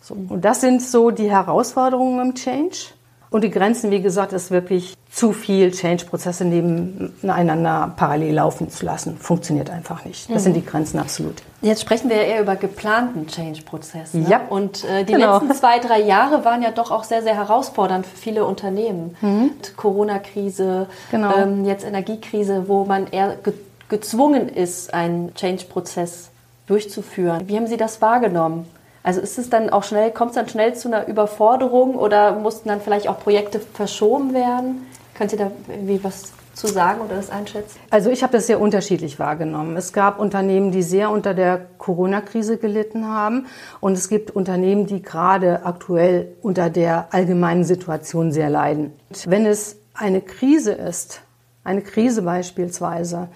So, 0.00 0.14
und 0.14 0.44
das 0.44 0.60
sind 0.60 0.82
so 0.82 1.10
die 1.10 1.30
Herausforderungen 1.30 2.28
im 2.30 2.34
Change. 2.34 2.92
Und 3.36 3.42
die 3.42 3.50
Grenzen, 3.50 3.90
wie 3.90 4.00
gesagt, 4.00 4.32
ist 4.32 4.50
wirklich 4.50 4.96
zu 5.10 5.34
viel 5.34 5.70
Change-Prozesse 5.70 6.46
nebeneinander 6.46 7.92
parallel 7.94 8.36
laufen 8.36 8.70
zu 8.70 8.86
lassen. 8.86 9.18
Funktioniert 9.18 9.68
einfach 9.68 10.06
nicht. 10.06 10.30
Das 10.30 10.36
mhm. 10.36 10.40
sind 10.40 10.54
die 10.54 10.64
Grenzen 10.64 10.98
absolut. 10.98 11.42
Jetzt 11.60 11.82
sprechen 11.82 12.08
wir 12.08 12.16
ja 12.16 12.22
eher 12.22 12.40
über 12.40 12.56
geplanten 12.56 13.26
Change-Prozess. 13.26 14.14
Ne? 14.14 14.26
Ja. 14.26 14.40
Und 14.48 14.84
äh, 14.84 15.04
die 15.04 15.12
genau. 15.12 15.34
letzten 15.34 15.52
zwei, 15.52 15.80
drei 15.80 16.00
Jahre 16.00 16.46
waren 16.46 16.62
ja 16.62 16.70
doch 16.70 16.90
auch 16.90 17.04
sehr, 17.04 17.22
sehr 17.22 17.34
herausfordernd 17.34 18.06
für 18.06 18.16
viele 18.16 18.46
Unternehmen. 18.46 19.14
Mhm. 19.20 19.50
Corona-Krise, 19.76 20.86
genau. 21.10 21.36
ähm, 21.36 21.66
jetzt 21.66 21.84
Energiekrise, 21.84 22.68
wo 22.68 22.86
man 22.86 23.06
eher 23.06 23.36
ge 23.36 23.52
gezwungen 23.90 24.48
ist, 24.48 24.94
einen 24.94 25.34
Change-Prozess 25.34 26.30
durchzuführen. 26.66 27.48
Wie 27.48 27.56
haben 27.56 27.66
Sie 27.66 27.76
das 27.76 28.00
wahrgenommen? 28.00 28.66
Also 29.06 29.20
ist 29.20 29.38
es 29.38 29.48
dann 29.48 29.70
auch 29.70 29.84
schnell, 29.84 30.10
kommt 30.10 30.30
es 30.30 30.34
dann 30.34 30.48
schnell 30.48 30.74
zu 30.74 30.88
einer 30.88 31.06
Überforderung 31.06 31.94
oder 31.94 32.40
mussten 32.40 32.68
dann 32.68 32.80
vielleicht 32.80 33.06
auch 33.06 33.20
Projekte 33.20 33.60
verschoben 33.60 34.34
werden? 34.34 34.84
Könnt 35.14 35.30
ihr 35.30 35.38
da 35.38 35.52
irgendwie 35.68 36.02
was 36.02 36.32
zu 36.54 36.66
sagen 36.66 37.02
oder 37.02 37.14
das 37.14 37.30
einschätzen? 37.30 37.78
Also 37.90 38.10
ich 38.10 38.24
habe 38.24 38.32
das 38.32 38.48
sehr 38.48 38.60
unterschiedlich 38.60 39.20
wahrgenommen. 39.20 39.76
Es 39.76 39.92
gab 39.92 40.18
Unternehmen, 40.18 40.72
die 40.72 40.82
sehr 40.82 41.12
unter 41.12 41.34
der 41.34 41.66
Corona-Krise 41.78 42.56
gelitten 42.56 43.06
haben 43.06 43.46
und 43.78 43.92
es 43.92 44.08
gibt 44.08 44.32
Unternehmen, 44.32 44.86
die 44.88 45.02
gerade 45.02 45.64
aktuell 45.64 46.32
unter 46.42 46.68
der 46.68 47.06
allgemeinen 47.12 47.62
Situation 47.62 48.32
sehr 48.32 48.50
leiden. 48.50 48.92
Wenn 49.24 49.46
es 49.46 49.76
eine 49.94 50.20
Krise 50.20 50.72
ist, 50.72 51.20
eine 51.62 51.82
Krise 51.82 52.22
beispielsweise, 52.22 53.28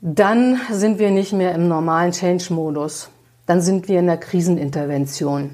dann 0.00 0.58
sind 0.70 0.98
wir 0.98 1.10
nicht 1.10 1.34
mehr 1.34 1.54
im 1.54 1.68
normalen 1.68 2.12
Change-Modus 2.12 3.10
dann 3.46 3.60
sind 3.60 3.88
wir 3.88 3.98
in 3.98 4.06
der 4.06 4.16
Krisenintervention. 4.16 5.50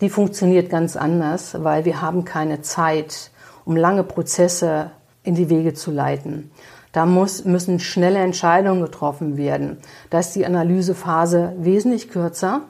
Die 0.00 0.08
funktioniert 0.08 0.70
ganz 0.70 0.96
anders, 0.96 1.62
weil 1.62 1.84
wir 1.84 2.00
haben 2.00 2.24
keine 2.24 2.62
Zeit, 2.62 3.30
um 3.64 3.76
lange 3.76 4.04
Prozesse 4.04 4.92
in 5.24 5.34
die 5.34 5.50
Wege 5.50 5.74
zu 5.74 5.90
leiten. 5.90 6.50
Da 6.92 7.04
muss, 7.04 7.44
müssen 7.44 7.80
schnelle 7.80 8.20
Entscheidungen 8.20 8.80
getroffen 8.80 9.36
werden. 9.36 9.78
Da 10.10 10.20
ist 10.20 10.32
die 10.32 10.46
Analysephase 10.46 11.52
wesentlich 11.58 12.08
kürzer. 12.08 12.62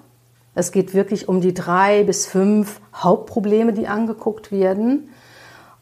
Es 0.55 0.73
geht 0.73 0.93
wirklich 0.93 1.29
um 1.29 1.41
die 1.41 1.55
drei 1.55 2.03
bis 2.03 2.27
fünf 2.27 2.81
Hauptprobleme, 2.95 3.73
die 3.73 3.87
angeguckt 3.87 4.51
werden. 4.51 5.11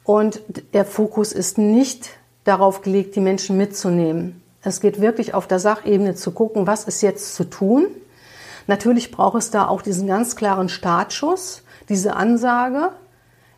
Und 0.05 0.43
der 0.75 0.85
Fokus 0.85 1.33
ist 1.33 1.57
nicht 1.57 2.11
darauf 2.45 2.83
gelegt, 2.83 3.17
die 3.17 3.21
Menschen 3.21 3.57
mitzunehmen. 3.57 4.43
Es 4.62 4.81
geht 4.81 5.01
wirklich 5.01 5.33
auf 5.33 5.47
der 5.47 5.61
Sachebene 5.61 6.15
zu 6.15 6.33
gucken, 6.33 6.67
was 6.67 6.85
ist 6.85 7.01
jetzt 7.01 7.35
zu 7.35 7.45
tun 7.45 7.87
Natürlich 8.66 9.11
braucht 9.11 9.38
es 9.38 9.50
da 9.50 9.68
auch 9.68 9.83
diesen 9.83 10.07
ganz 10.07 10.37
klaren 10.37 10.68
Startschuss, 10.68 11.62
diese 11.88 12.16
Ansage. 12.16 12.90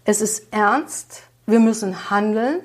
Es 0.05 0.21
ist 0.21 0.53
ernst, 0.53 1.23
wir 1.47 1.61
müssen 1.61 2.11
handeln. 2.11 2.61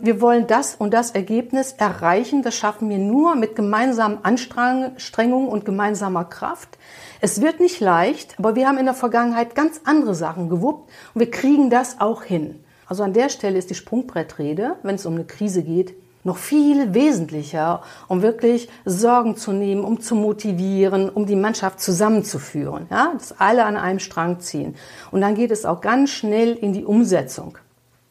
Wir 0.00 0.20
wollen 0.20 0.48
das 0.48 0.74
und 0.74 0.92
das 0.92 1.12
Ergebnis 1.12 1.72
erreichen. 1.72 2.42
Das 2.42 2.56
schaffen 2.56 2.88
wir 2.90 2.98
nur 2.98 3.36
mit 3.36 3.54
gemeinsamen 3.54 4.18
Anstrengungen 4.24 5.48
und 5.48 5.64
gemeinsamer 5.64 6.24
Kraft. 6.24 6.78
Es 7.20 7.40
wird 7.40 7.60
nicht 7.60 7.80
leicht, 7.80 8.38
aber 8.38 8.56
wir 8.56 8.66
haben 8.66 8.76
in 8.76 8.86
der 8.86 8.94
Vergangenheit 8.94 9.54
ganz 9.54 9.80
andere 9.84 10.14
Sachen 10.14 10.50
gewuppt 10.50 10.90
und 11.14 11.20
wir 11.20 11.30
kriegen 11.30 11.70
das 11.70 12.00
auch 12.00 12.24
hin. 12.24 12.64
Also 12.86 13.02
an 13.02 13.12
der 13.12 13.28
Stelle 13.28 13.56
ist 13.56 13.70
die 13.70 13.74
Sprungbrettrede, 13.74 14.76
wenn 14.82 14.96
es 14.96 15.06
um 15.06 15.14
eine 15.14 15.24
Krise 15.24 15.62
geht, 15.62 15.94
noch 16.24 16.38
viel 16.38 16.94
wesentlicher, 16.94 17.82
um 18.08 18.22
wirklich 18.22 18.68
Sorgen 18.84 19.36
zu 19.36 19.52
nehmen, 19.52 19.84
um 19.84 20.00
zu 20.00 20.14
motivieren, 20.14 21.08
um 21.10 21.26
die 21.26 21.36
Mannschaft 21.36 21.80
zusammenzuführen, 21.80 22.86
ja, 22.90 23.12
dass 23.16 23.38
alle 23.38 23.64
an 23.64 23.76
einem 23.76 23.98
Strang 23.98 24.40
ziehen. 24.40 24.74
Und 25.10 25.20
dann 25.20 25.34
geht 25.34 25.50
es 25.50 25.64
auch 25.64 25.80
ganz 25.80 26.10
schnell 26.10 26.54
in 26.54 26.72
die 26.72 26.84
Umsetzung. 26.84 27.58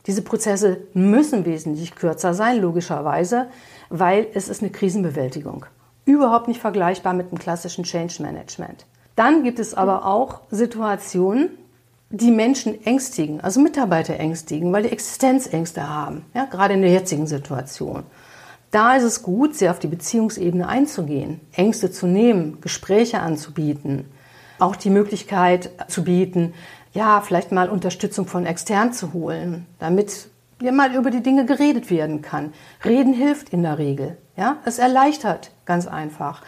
Diese 0.05 0.21
Prozesse 0.21 0.81
müssen 0.93 1.45
wesentlich 1.45 1.95
kürzer 1.95 2.33
sein, 2.33 2.61
logischerweise, 2.61 3.47
weil 3.89 4.27
es 4.33 4.49
ist 4.49 4.61
eine 4.61 4.71
Krisenbewältigung. 4.71 5.65
Überhaupt 6.05 6.47
nicht 6.47 6.59
vergleichbar 6.59 7.13
mit 7.13 7.31
dem 7.31 7.39
klassischen 7.39 7.85
Change 7.85 8.21
Management. 8.21 8.85
Dann 9.15 9.43
gibt 9.43 9.59
es 9.59 9.73
aber 9.73 10.05
auch 10.05 10.41
Situationen, 10.51 11.51
die 12.15 12.29
Menschen 12.29 12.85
ängstigen, 12.85 13.41
also 13.41 13.59
Mitarbeiter 13.59 14.19
ängstigen, 14.19 14.71
weil 14.71 14.83
die 14.83 14.91
Existenzängste 14.91 15.89
haben, 15.89 16.25
ja, 16.35 16.45
gerade 16.45 16.75
in 16.75 16.83
der 16.83 16.91
jetzigen 16.91 17.25
Situation. 17.25 18.03
Da 18.69 18.95
ist 18.95 19.03
es 19.03 19.23
gut, 19.23 19.55
sehr 19.55 19.71
auf 19.71 19.79
die 19.79 19.87
Beziehungsebene 19.87 20.67
einzugehen, 20.67 21.41
Ängste 21.53 21.89
zu 21.91 22.05
nehmen, 22.05 22.61
Gespräche 22.61 23.19
anzubieten, 23.19 24.05
auch 24.59 24.75
die 24.75 24.91
Möglichkeit 24.91 25.71
zu 25.87 26.03
bieten, 26.03 26.53
ja, 26.93 27.19
vielleicht 27.21 27.51
mal 27.51 27.67
Unterstützung 27.67 28.27
von 28.27 28.45
extern 28.45 28.93
zu 28.93 29.13
holen, 29.13 29.65
damit 29.79 30.27
ja 30.61 30.71
mal 30.71 30.93
über 30.93 31.09
die 31.09 31.23
Dinge 31.23 31.47
geredet 31.47 31.89
werden 31.89 32.21
kann. 32.21 32.53
Reden 32.85 33.13
hilft 33.13 33.49
in 33.49 33.63
der 33.63 33.79
Regel, 33.79 34.17
ja, 34.37 34.57
es 34.65 34.77
erleichtert 34.77 35.49
ganz 35.65 35.87
einfach. 35.87 36.43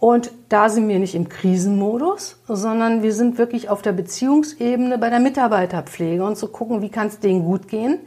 Und 0.00 0.32
da 0.48 0.68
sind 0.68 0.88
wir 0.88 0.98
nicht 0.98 1.14
im 1.14 1.28
Krisenmodus, 1.28 2.38
sondern 2.46 3.02
wir 3.02 3.12
sind 3.12 3.38
wirklich 3.38 3.68
auf 3.68 3.82
der 3.82 3.92
Beziehungsebene 3.92 4.98
bei 4.98 5.08
der 5.08 5.20
Mitarbeiterpflege 5.20 6.24
und 6.24 6.36
zu 6.36 6.48
gucken, 6.48 6.82
wie 6.82 6.90
kann 6.90 7.06
es 7.06 7.20
denen 7.20 7.44
gut 7.44 7.68
gehen. 7.68 8.00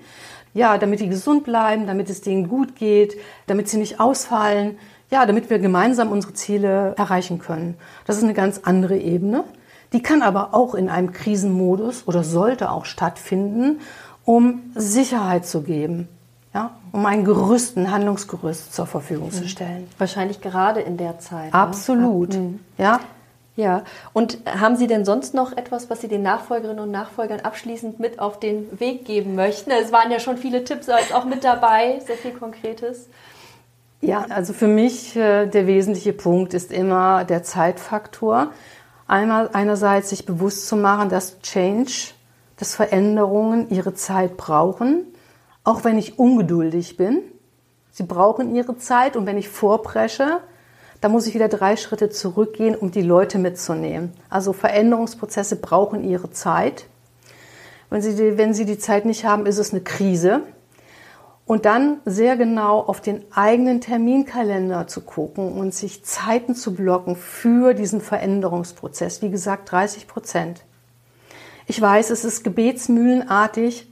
Ja, 0.54 0.78
damit 0.78 1.00
die 1.00 1.10
gesund 1.10 1.44
bleiben, 1.44 1.88
damit 1.88 2.10
es 2.10 2.22
denen 2.22 2.50
gut 2.50 2.76
geht, 2.76 3.18
damit 3.48 3.70
sie 3.70 3.78
nicht 3.78 4.00
ausfallen. 4.00 4.78
Ja, 5.10 5.26
damit 5.26 5.50
wir 5.50 5.60
gemeinsam 5.60 6.12
unsere 6.12 6.34
Ziele 6.34 6.94
erreichen 6.98 7.40
können. 7.40 7.76
Das 8.06 8.18
ist 8.18 8.24
eine 8.24 8.34
ganz 8.34 8.62
andere 8.64 8.98
Ebene. 8.98 9.46
Die 9.94 10.02
kann 10.02 10.22
aber 10.22 10.54
auch 10.54 10.76
in 10.76 10.90
einem 10.90 11.14
Krisenmodus 11.14 12.08
oder 12.08 12.24
sollte 12.24 12.72
auch 12.72 12.86
stattfinden, 12.86 13.80
um 14.26 14.72
Sicherheit 14.76 15.46
zu 15.46 15.62
geben 15.62 16.10
ja, 16.54 16.72
um 16.92 17.06
ein 17.06 17.24
Gerüst, 17.24 17.78
ein 17.78 17.92
Handlungsgerüst 17.92 18.74
zur 18.74 18.88
Verfügung 18.88 19.32
zu 19.32 19.44
mhm. 19.44 19.48
stellen. 19.48 19.88
Wahrscheinlich 19.98 20.42
gerade 20.42 20.80
in 20.82 20.98
der 20.98 21.20
Zeit. 21.20 21.54
Ne? 21.54 21.60
Absolut, 21.60 22.34
ne? 22.34 22.60
ja. 22.78 23.00
Ja, 23.56 23.82
und 24.14 24.38
haben 24.46 24.76
Sie 24.76 24.86
denn 24.86 25.04
sonst 25.04 25.34
noch 25.34 25.58
etwas, 25.58 25.90
was 25.90 26.02
Sie 26.02 26.08
den 26.08 26.22
Nachfolgerinnen 26.22 26.80
und 26.80 26.92
Nachfolgern 26.92 27.40
abschließend 27.40 28.00
mit 28.00 28.20
auf 28.20 28.40
den 28.40 28.80
Weg 28.80 29.04
geben 29.04 29.34
möchten? 29.34 29.72
Es 29.72 29.92
waren 29.92 30.12
ja 30.12 30.20
schon 30.20 30.38
viele 30.38 30.64
Tipps 30.64 30.88
auch 30.90 31.26
mit 31.26 31.44
dabei, 31.44 32.00
sehr 32.06 32.18
viel 32.18 32.34
Konkretes. 32.34 33.10
Ja, 34.00 34.28
also 34.30 34.54
für 34.54 34.68
mich 34.68 35.16
äh, 35.16 35.48
der 35.48 35.66
wesentliche 35.66 36.14
Punkt 36.14 36.54
ist 36.54 36.72
immer 36.72 37.26
der 37.26 37.42
Zeitfaktor. 37.42 38.52
Einmal 39.08 39.50
einerseits 39.54 40.12
sich 40.12 40.28
bewusst 40.28 40.68
zu 40.68 40.76
machen, 40.76 41.10
dass 41.10 41.40
Change, 41.40 42.12
dass 42.58 42.76
Veränderungen 42.76 43.72
ihre 43.72 43.96
Zeit 43.96 44.38
brauchen 44.38 45.08
auch 45.68 45.84
wenn 45.84 45.98
ich 45.98 46.18
ungeduldig 46.18 46.96
bin. 46.96 47.24
Sie 47.92 48.04
brauchen 48.04 48.56
ihre 48.56 48.78
Zeit 48.78 49.18
und 49.18 49.26
wenn 49.26 49.38
ich 49.38 49.50
vorpresche, 49.50 50.40
dann 51.02 51.12
muss 51.12 51.28
ich 51.28 51.34
wieder 51.34 51.50
drei 51.50 51.76
Schritte 51.76 52.10
zurückgehen, 52.10 52.74
um 52.74 52.90
die 52.90 53.02
Leute 53.02 53.38
mitzunehmen. 53.38 54.14
Also 54.30 54.54
Veränderungsprozesse 54.54 55.58
brauchen 55.58 56.10
ihre 56.10 56.32
Zeit. 56.32 56.86
Wenn 57.90 58.02
sie, 58.02 58.16
die, 58.16 58.38
wenn 58.38 58.54
sie 58.54 58.64
die 58.64 58.78
Zeit 58.78 59.04
nicht 59.04 59.26
haben, 59.26 59.46
ist 59.46 59.58
es 59.58 59.74
eine 59.74 59.82
Krise. 59.82 60.44
Und 61.46 61.66
dann 61.66 62.00
sehr 62.06 62.38
genau 62.38 62.80
auf 62.80 63.02
den 63.02 63.26
eigenen 63.34 63.82
Terminkalender 63.82 64.88
zu 64.88 65.02
gucken 65.02 65.52
und 65.52 65.74
sich 65.74 66.06
Zeiten 66.06 66.56
zu 66.56 66.76
blocken 66.76 67.18
für 67.18 67.74
diesen 67.74 68.00
Veränderungsprozess. 68.00 69.22
Wie 69.22 69.30
gesagt, 69.30 69.70
30 69.70 70.08
Prozent. 70.08 70.64
Ich 71.66 71.82
weiß, 71.82 72.10
es 72.10 72.24
ist 72.24 72.46
gebetsmühlenartig, 72.46 73.90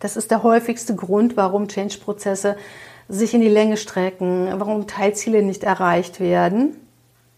das 0.00 0.16
ist 0.16 0.30
der 0.30 0.42
häufigste 0.42 0.94
Grund, 0.94 1.36
warum 1.36 1.68
Change-Prozesse 1.68 2.56
sich 3.08 3.34
in 3.34 3.40
die 3.40 3.48
Länge 3.48 3.76
strecken, 3.76 4.48
warum 4.56 4.86
Teilziele 4.86 5.42
nicht 5.42 5.64
erreicht 5.64 6.20
werden. 6.20 6.76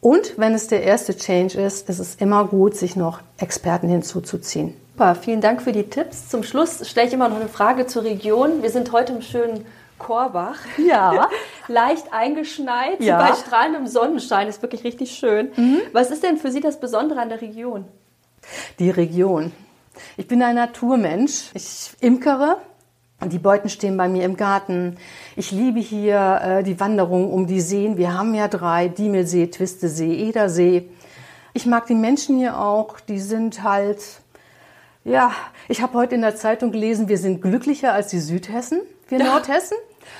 Und 0.01 0.39
wenn 0.39 0.55
es 0.55 0.67
der 0.67 0.83
erste 0.83 1.17
Change 1.17 1.61
ist, 1.61 1.89
ist 1.89 1.99
es 1.99 2.15
immer 2.17 2.47
gut, 2.47 2.75
sich 2.75 2.97
noch 2.97 3.21
Experten 3.39 3.89
hinzuzuziehen. 3.89 4.75
Super, 4.93 5.15
vielen 5.15 5.41
Dank 5.41 5.63
für 5.63 5.73
die 5.73 5.85
Tipps. 5.85 6.29
Zum 6.29 6.43
Schluss 6.43 6.89
stelle 6.89 7.09
ich 7.09 7.15
immer 7.15 7.29
noch 7.29 7.37
eine 7.37 7.49
Frage 7.49 7.87
zur 7.87 8.05
Region. 8.05 8.63
Wir 8.63 8.71
sind 8.71 8.93
heute 8.93 9.13
im 9.13 9.23
schönen 9.23 9.65
Korbach. 9.99 10.59
Ja. 10.79 11.29
Leicht 11.69 12.13
eingeschneit 12.13 13.01
ja. 13.01 13.19
bei 13.19 13.35
strahlendem 13.35 13.87
Sonnenschein. 13.87 14.49
Ist 14.49 14.63
wirklich 14.63 14.85
richtig 14.85 15.13
schön. 15.13 15.53
Mhm. 15.57 15.81
Was 15.93 16.11
ist 16.11 16.23
denn 16.23 16.37
für 16.37 16.51
Sie 16.51 16.61
das 16.61 16.81
Besondere 16.81 17.21
an 17.21 17.29
der 17.29 17.41
Region? 17.41 17.85
Die 18.79 18.91
Region. 18.91 19.53
Ich 20.17 20.27
bin 20.27 20.43
ein 20.43 20.55
Naturmensch. 20.55 21.51
Ich 21.55 21.93
imkere. 22.01 22.59
Die 23.27 23.39
Beuten 23.39 23.69
stehen 23.69 23.97
bei 23.99 24.09
mir 24.09 24.25
im 24.25 24.37
Garten. 24.37 24.97
Ich 25.37 25.51
liebe 25.51 25.79
hier 25.79 26.41
äh, 26.43 26.63
die 26.63 26.81
Wanderung 26.81 27.31
um 27.31 27.47
die 27.47 27.61
Seen. 27.61 27.99
Wir 27.99 28.15
haben 28.15 28.35
ja 28.35 28.49
drei, 28.49 28.89
Diemelsee, 28.89 29.49
Twistesee, 29.49 30.29
Edersee. 30.29 30.89
Ich 31.53 31.67
mag 31.67 31.87
die 31.87 31.95
Menschen 31.95 32.39
hier 32.39 32.59
auch. 32.59 32.99
Die 33.01 33.19
sind 33.19 33.63
halt, 33.63 34.01
ja, 35.05 35.33
ich 35.69 35.83
habe 35.83 35.95
heute 35.95 36.15
in 36.15 36.23
der 36.23 36.37
Zeitung 36.37 36.73
gelesen, 36.73 37.09
wir 37.09 37.19
sind 37.19 37.43
glücklicher 37.43 37.93
als 37.93 38.09
die 38.09 38.21
Südhessen, 38.21 38.81
wir 39.09 39.19
ja. 39.19 39.27
Nordhessen. 39.27 39.77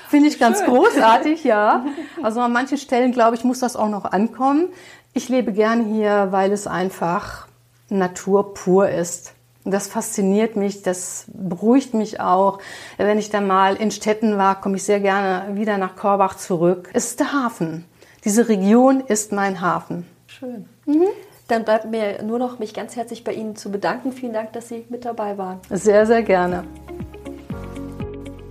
Finde 0.09 0.27
ich 0.29 0.39
ganz 0.39 0.59
Schön. 0.59 0.67
großartig, 0.67 1.43
ja. 1.43 1.85
Also 2.23 2.39
an 2.41 2.53
manchen 2.53 2.77
Stellen, 2.77 3.11
glaube 3.11 3.35
ich, 3.35 3.43
muss 3.43 3.59
das 3.59 3.75
auch 3.75 3.89
noch 3.89 4.05
ankommen. 4.05 4.69
Ich 5.13 5.27
lebe 5.27 5.53
gern 5.53 5.85
hier, 5.85 6.27
weil 6.31 6.51
es 6.51 6.67
einfach 6.67 7.47
Natur 7.89 8.53
pur 8.53 8.89
ist. 8.89 9.33
Das 9.63 9.87
fasziniert 9.87 10.55
mich, 10.55 10.81
das 10.81 11.25
beruhigt 11.27 11.93
mich 11.93 12.19
auch. 12.19 12.59
Wenn 12.97 13.19
ich 13.19 13.29
dann 13.29 13.45
mal 13.45 13.75
in 13.75 13.91
Städten 13.91 14.37
war, 14.37 14.59
komme 14.59 14.77
ich 14.77 14.83
sehr 14.83 14.99
gerne 14.99 15.55
wieder 15.55 15.77
nach 15.77 15.95
Korbach 15.95 16.35
zurück. 16.35 16.89
Es 16.93 17.11
ist 17.11 17.19
der 17.19 17.33
Hafen. 17.33 17.85
Diese 18.25 18.49
Region 18.49 19.01
ist 19.01 19.31
mein 19.31 19.61
Hafen. 19.61 20.07
Schön. 20.27 20.65
Mhm. 20.85 21.07
Dann 21.47 21.65
bleibt 21.65 21.91
mir 21.91 22.23
nur 22.23 22.39
noch, 22.39 22.59
mich 22.59 22.73
ganz 22.73 22.95
herzlich 22.95 23.23
bei 23.23 23.33
Ihnen 23.33 23.55
zu 23.55 23.71
bedanken. 23.71 24.13
Vielen 24.13 24.33
Dank, 24.33 24.53
dass 24.53 24.69
Sie 24.69 24.85
mit 24.89 25.05
dabei 25.05 25.37
waren. 25.37 25.59
Sehr, 25.69 26.05
sehr 26.05 26.23
gerne. 26.23 26.63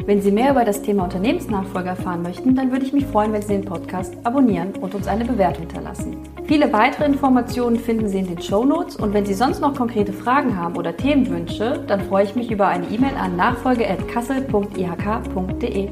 Wenn 0.06 0.20
Sie 0.20 0.30
mehr 0.30 0.50
über 0.50 0.64
das 0.64 0.82
Thema 0.82 1.04
Unternehmensnachfolge 1.04 1.90
erfahren 1.90 2.22
möchten, 2.22 2.54
dann 2.54 2.72
würde 2.72 2.84
ich 2.84 2.92
mich 2.92 3.06
freuen, 3.06 3.32
wenn 3.32 3.42
Sie 3.42 3.54
den 3.54 3.64
Podcast 3.64 4.14
abonnieren 4.24 4.74
und 4.76 4.94
uns 4.94 5.06
eine 5.06 5.24
Bewertung 5.24 5.66
hinterlassen. 5.66 6.16
Viele 6.50 6.72
weitere 6.72 7.04
Informationen 7.04 7.76
finden 7.76 8.08
Sie 8.08 8.18
in 8.18 8.26
den 8.26 8.42
Show 8.42 8.64
Notes 8.64 8.96
und 8.96 9.14
wenn 9.14 9.24
Sie 9.24 9.34
sonst 9.34 9.60
noch 9.60 9.76
konkrete 9.76 10.12
Fragen 10.12 10.56
haben 10.56 10.76
oder 10.76 10.96
Themenwünsche, 10.96 11.84
dann 11.86 12.00
freue 12.00 12.24
ich 12.24 12.34
mich 12.34 12.50
über 12.50 12.66
eine 12.66 12.88
E-Mail 12.88 13.14
an 13.14 13.36
nachfolge.kassel.ihk.de. 13.36 15.88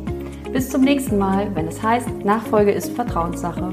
Bis 0.52 0.68
zum 0.68 0.80
nächsten 0.80 1.16
Mal, 1.16 1.54
wenn 1.54 1.68
es 1.68 1.80
heißt, 1.80 2.08
Nachfolge 2.24 2.72
ist 2.72 2.90
Vertrauenssache. 2.90 3.72